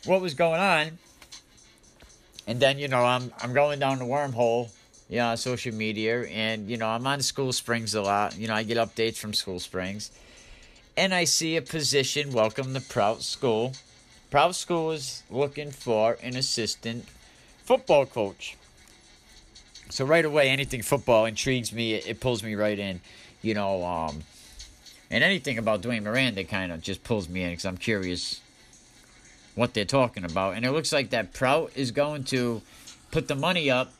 what 0.04 0.20
was 0.20 0.34
going 0.34 0.60
on. 0.60 0.98
And 2.48 2.58
then, 2.58 2.80
you 2.80 2.88
know, 2.88 3.04
I'm 3.04 3.30
I'm 3.40 3.54
going 3.54 3.78
down 3.78 4.00
the 4.00 4.06
wormhole, 4.06 4.70
you 5.08 5.18
know, 5.18 5.36
social 5.36 5.72
media 5.72 6.24
and 6.24 6.68
you 6.68 6.76
know, 6.76 6.88
I'm 6.88 7.06
on 7.06 7.22
School 7.22 7.52
Springs 7.52 7.94
a 7.94 8.02
lot. 8.02 8.36
You 8.36 8.48
know, 8.48 8.54
I 8.54 8.64
get 8.64 8.76
updates 8.76 9.18
from 9.18 9.32
School 9.32 9.60
Springs. 9.60 10.10
And 10.96 11.14
I 11.14 11.22
see 11.22 11.56
a 11.56 11.62
position, 11.62 12.32
welcome 12.32 12.74
to 12.74 12.80
Prout 12.80 13.22
School. 13.22 13.74
Prout 14.32 14.56
School 14.56 14.90
is 14.90 15.22
looking 15.30 15.70
for 15.70 16.18
an 16.24 16.34
assistant 16.34 17.04
football 17.62 18.04
coach. 18.04 18.56
So 19.90 20.04
right 20.04 20.24
away, 20.24 20.48
anything 20.48 20.82
football 20.82 21.24
intrigues 21.24 21.72
me. 21.72 21.94
It, 21.94 22.08
it 22.08 22.20
pulls 22.20 22.42
me 22.42 22.56
right 22.56 22.80
in, 22.80 23.00
you 23.42 23.54
know. 23.54 23.84
Um, 23.84 24.24
and 25.10 25.24
anything 25.24 25.58
about 25.58 25.82
Dwayne 25.82 26.02
Miranda 26.02 26.44
kind 26.44 26.70
of 26.70 26.80
just 26.82 27.02
pulls 27.02 27.28
me 27.28 27.42
in 27.42 27.50
because 27.50 27.64
I'm 27.64 27.76
curious 27.76 28.40
what 29.54 29.74
they're 29.74 29.84
talking 29.84 30.24
about. 30.24 30.54
And 30.54 30.64
it 30.64 30.70
looks 30.70 30.92
like 30.92 31.10
that 31.10 31.32
Prout 31.32 31.72
is 31.74 31.90
going 31.90 32.24
to 32.24 32.62
put 33.10 33.28
the 33.28 33.34
money 33.34 33.70
up 33.70 33.92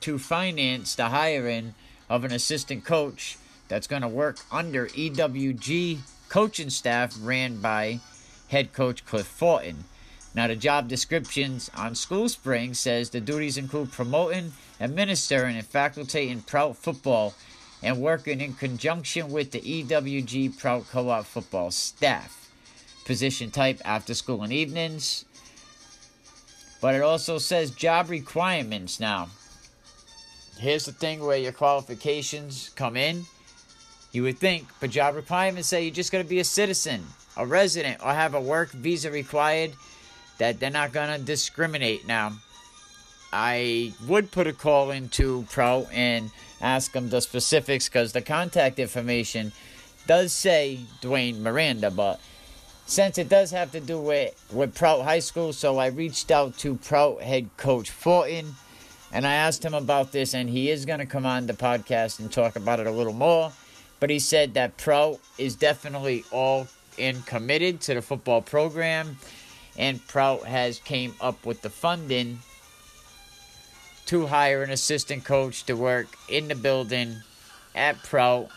to 0.00 0.18
finance 0.18 0.94
the 0.94 1.08
hiring 1.08 1.74
of 2.10 2.24
an 2.24 2.32
assistant 2.32 2.84
coach 2.84 3.38
that's 3.68 3.86
going 3.86 4.02
to 4.02 4.08
work 4.08 4.38
under 4.50 4.88
EWG 4.88 5.98
coaching 6.28 6.70
staff 6.70 7.16
ran 7.20 7.60
by 7.60 8.00
head 8.48 8.72
coach 8.72 9.06
Cliff 9.06 9.26
Fortin. 9.26 9.84
Now, 10.34 10.48
the 10.48 10.56
job 10.56 10.88
descriptions 10.88 11.70
on 11.76 11.94
School 11.94 12.28
Spring 12.28 12.74
says 12.74 13.10
the 13.10 13.20
duties 13.20 13.56
include 13.56 13.92
promoting, 13.92 14.52
administering, 14.80 15.56
and 15.56 15.64
facultating 15.64 16.44
Prout 16.44 16.76
football 16.76 17.34
and 17.84 18.00
working 18.00 18.40
in 18.40 18.54
conjunction 18.54 19.30
with 19.30 19.50
the 19.50 19.60
EWG 19.60 20.58
Prout 20.58 20.86
Co 20.90 21.10
op 21.10 21.26
football 21.26 21.70
staff 21.70 22.50
position 23.04 23.50
type 23.50 23.80
after 23.84 24.14
school 24.14 24.42
and 24.42 24.52
evenings. 24.52 25.26
But 26.80 26.94
it 26.94 27.02
also 27.02 27.36
says 27.36 27.70
job 27.70 28.08
requirements 28.08 28.98
now. 28.98 29.28
Here's 30.58 30.86
the 30.86 30.92
thing 30.92 31.20
where 31.20 31.36
your 31.36 31.52
qualifications 31.52 32.70
come 32.74 32.96
in. 32.96 33.26
You 34.12 34.22
would 34.22 34.38
think, 34.38 34.66
but 34.80 34.90
job 34.90 35.14
requirements 35.14 35.68
say 35.68 35.82
you're 35.82 35.94
just 35.94 36.10
to 36.12 36.24
be 36.24 36.40
a 36.40 36.44
citizen, 36.44 37.04
a 37.36 37.44
resident, 37.44 38.02
or 38.02 38.12
have 38.12 38.34
a 38.34 38.40
work 38.40 38.70
visa 38.70 39.10
required. 39.10 39.72
That 40.38 40.58
they're 40.58 40.70
not 40.70 40.92
going 40.92 41.16
to 41.16 41.24
discriminate 41.24 42.06
now. 42.06 42.32
I 43.32 43.92
would 44.06 44.30
put 44.30 44.46
a 44.46 44.52
call 44.52 44.90
into 44.90 45.44
Prout 45.50 45.86
and 45.92 46.30
ask 46.60 46.92
them 46.92 47.08
the 47.08 47.20
specifics 47.20 47.88
because 47.88 48.12
the 48.12 48.22
contact 48.22 48.78
information 48.78 49.52
does 50.06 50.32
say 50.32 50.80
Dwayne 51.00 51.40
Miranda, 51.40 51.90
but 51.90 52.20
since 52.86 53.16
it 53.16 53.28
does 53.28 53.50
have 53.50 53.72
to 53.72 53.80
do 53.80 53.98
with, 53.98 54.34
with 54.52 54.74
Prout 54.74 55.02
High 55.02 55.20
School, 55.20 55.52
so 55.52 55.78
I 55.78 55.86
reached 55.86 56.30
out 56.30 56.58
to 56.58 56.74
Prout 56.76 57.22
head 57.22 57.48
coach 57.56 57.90
Fortin 57.90 58.54
and 59.14 59.24
I 59.24 59.34
asked 59.34 59.64
him 59.64 59.74
about 59.74 60.10
this, 60.10 60.34
and 60.34 60.50
he 60.50 60.70
is 60.70 60.84
going 60.84 60.98
to 60.98 61.06
come 61.06 61.24
on 61.24 61.46
the 61.46 61.52
podcast 61.52 62.18
and 62.18 62.32
talk 62.32 62.56
about 62.56 62.80
it 62.80 62.88
a 62.88 62.90
little 62.90 63.12
more. 63.12 63.52
But 64.00 64.10
he 64.10 64.18
said 64.18 64.54
that 64.54 64.76
Prout 64.76 65.20
is 65.38 65.54
definitely 65.54 66.24
all 66.32 66.66
in 66.98 67.22
committed 67.22 67.80
to 67.82 67.94
the 67.94 68.02
football 68.02 68.42
program, 68.42 69.16
and 69.78 70.04
Prout 70.08 70.42
has 70.42 70.80
came 70.80 71.14
up 71.20 71.46
with 71.46 71.62
the 71.62 71.70
funding 71.70 72.40
to 74.06 74.26
hire 74.26 74.62
an 74.62 74.70
assistant 74.70 75.24
coach 75.24 75.64
to 75.64 75.74
work 75.74 76.06
in 76.28 76.48
the 76.48 76.54
building 76.54 77.16
at 77.74 78.02
Prout 78.02 78.50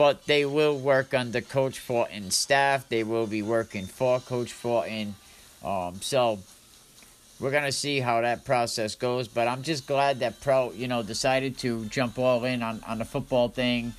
but 0.00 0.24
they 0.24 0.46
will 0.46 0.78
work 0.78 1.12
under 1.12 1.42
Coach 1.42 1.78
Fortin's 1.78 2.34
staff. 2.34 2.88
They 2.88 3.04
will 3.04 3.26
be 3.26 3.42
working 3.42 3.84
for 3.84 4.18
Coach 4.18 4.50
Fortin. 4.50 5.14
Um, 5.62 5.96
so 6.00 6.38
we're 7.38 7.50
gonna 7.50 7.70
see 7.70 8.00
how 8.00 8.22
that 8.22 8.46
process 8.46 8.94
goes. 8.94 9.28
But 9.28 9.46
I'm 9.46 9.62
just 9.62 9.86
glad 9.86 10.20
that 10.20 10.40
Prout, 10.40 10.74
you 10.74 10.88
know, 10.88 11.02
decided 11.02 11.58
to 11.58 11.84
jump 11.84 12.18
all 12.18 12.42
in 12.46 12.62
on, 12.62 12.82
on 12.88 12.96
the 12.96 13.04
football 13.04 13.50
thing, 13.50 13.92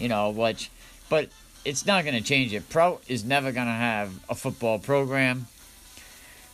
you 0.00 0.08
know, 0.08 0.30
which 0.30 0.68
but 1.08 1.28
it's 1.64 1.86
not 1.86 2.04
gonna 2.04 2.20
change 2.20 2.52
it. 2.52 2.68
Prout 2.68 3.04
is 3.06 3.24
never 3.24 3.52
gonna 3.52 3.70
have 3.70 4.10
a 4.28 4.34
football 4.34 4.80
program. 4.80 5.46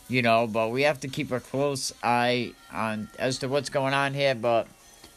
You 0.09 0.21
know, 0.21 0.47
but 0.47 0.69
we 0.69 0.83
have 0.83 0.99
to 1.01 1.07
keep 1.07 1.31
a 1.31 1.39
close 1.39 1.93
eye 2.03 2.53
on 2.71 3.09
as 3.17 3.39
to 3.39 3.47
what's 3.47 3.69
going 3.69 3.93
on 3.93 4.13
here. 4.13 4.35
But 4.35 4.67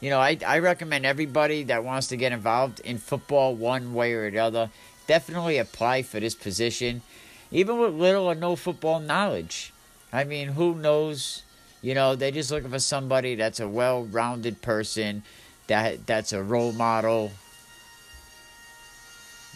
you 0.00 0.10
know, 0.10 0.20
I, 0.20 0.38
I 0.46 0.58
recommend 0.58 1.04
everybody 1.04 1.64
that 1.64 1.84
wants 1.84 2.06
to 2.08 2.16
get 2.16 2.32
involved 2.32 2.80
in 2.80 2.98
football 2.98 3.54
one 3.54 3.94
way 3.94 4.12
or 4.12 4.30
the 4.30 4.38
other 4.38 4.70
definitely 5.06 5.58
apply 5.58 6.02
for 6.02 6.20
this 6.20 6.34
position, 6.34 7.02
even 7.50 7.78
with 7.78 7.94
little 7.94 8.24
or 8.24 8.34
no 8.34 8.56
football 8.56 9.00
knowledge. 9.00 9.72
I 10.12 10.24
mean, 10.24 10.48
who 10.48 10.74
knows? 10.74 11.42
You 11.82 11.94
know, 11.94 12.16
they're 12.16 12.30
just 12.30 12.50
looking 12.50 12.70
for 12.70 12.78
somebody 12.78 13.34
that's 13.34 13.60
a 13.60 13.68
well-rounded 13.68 14.62
person, 14.62 15.22
that 15.66 16.06
that's 16.06 16.32
a 16.32 16.42
role 16.42 16.72
model. 16.72 17.32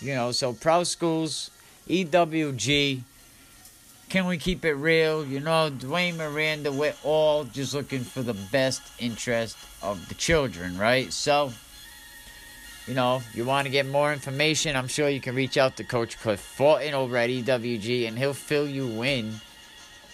You 0.00 0.14
know, 0.14 0.32
so 0.32 0.52
pro 0.52 0.84
schools, 0.84 1.50
EWG, 1.88 3.02
can 4.10 4.26
we 4.26 4.36
keep 4.38 4.64
it 4.64 4.74
real? 4.74 5.24
You 5.24 5.38
know, 5.38 5.70
Dwayne 5.70 6.16
Miranda, 6.16 6.72
we're 6.72 6.94
all 7.04 7.44
just 7.44 7.72
looking 7.72 8.00
for 8.00 8.22
the 8.22 8.34
best 8.34 8.82
interest 8.98 9.56
of 9.82 10.08
the 10.08 10.14
children, 10.14 10.76
right? 10.76 11.12
So, 11.12 11.52
you 12.88 12.94
know, 12.94 13.22
you 13.32 13.44
want 13.44 13.66
to 13.66 13.70
get 13.70 13.86
more 13.86 14.12
information, 14.12 14.74
I'm 14.74 14.88
sure 14.88 15.08
you 15.08 15.20
can 15.20 15.36
reach 15.36 15.56
out 15.56 15.76
to 15.76 15.84
Coach 15.84 16.18
Cliff 16.18 16.40
Fortin 16.40 16.92
over 16.92 17.16
at 17.16 17.30
EWG 17.30 18.08
and 18.08 18.18
he'll 18.18 18.34
fill 18.34 18.66
you 18.66 19.02
in 19.02 19.32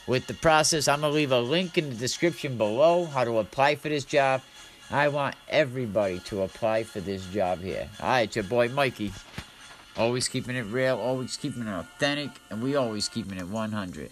with 0.06 0.26
the 0.26 0.34
process. 0.34 0.88
I'm 0.88 1.00
going 1.00 1.12
to 1.12 1.16
leave 1.16 1.32
a 1.32 1.40
link 1.40 1.78
in 1.78 1.88
the 1.88 1.96
description 1.96 2.58
below 2.58 3.06
how 3.06 3.24
to 3.24 3.38
apply 3.38 3.76
for 3.76 3.88
this 3.88 4.04
job. 4.04 4.42
I 4.90 5.08
want 5.08 5.36
everybody 5.48 6.20
to 6.26 6.42
apply 6.42 6.84
for 6.84 7.00
this 7.00 7.24
job 7.28 7.60
here. 7.60 7.88
All 8.00 8.08
right, 8.08 8.36
your 8.36 8.44
boy 8.44 8.68
Mikey. 8.68 9.10
Always 9.98 10.28
keeping 10.28 10.56
it 10.56 10.66
real, 10.66 10.98
always 10.98 11.38
keeping 11.38 11.66
it 11.66 11.70
authentic, 11.70 12.30
and 12.50 12.62
we 12.62 12.76
always 12.76 13.08
keeping 13.08 13.38
it 13.38 13.48
100. 13.48 14.10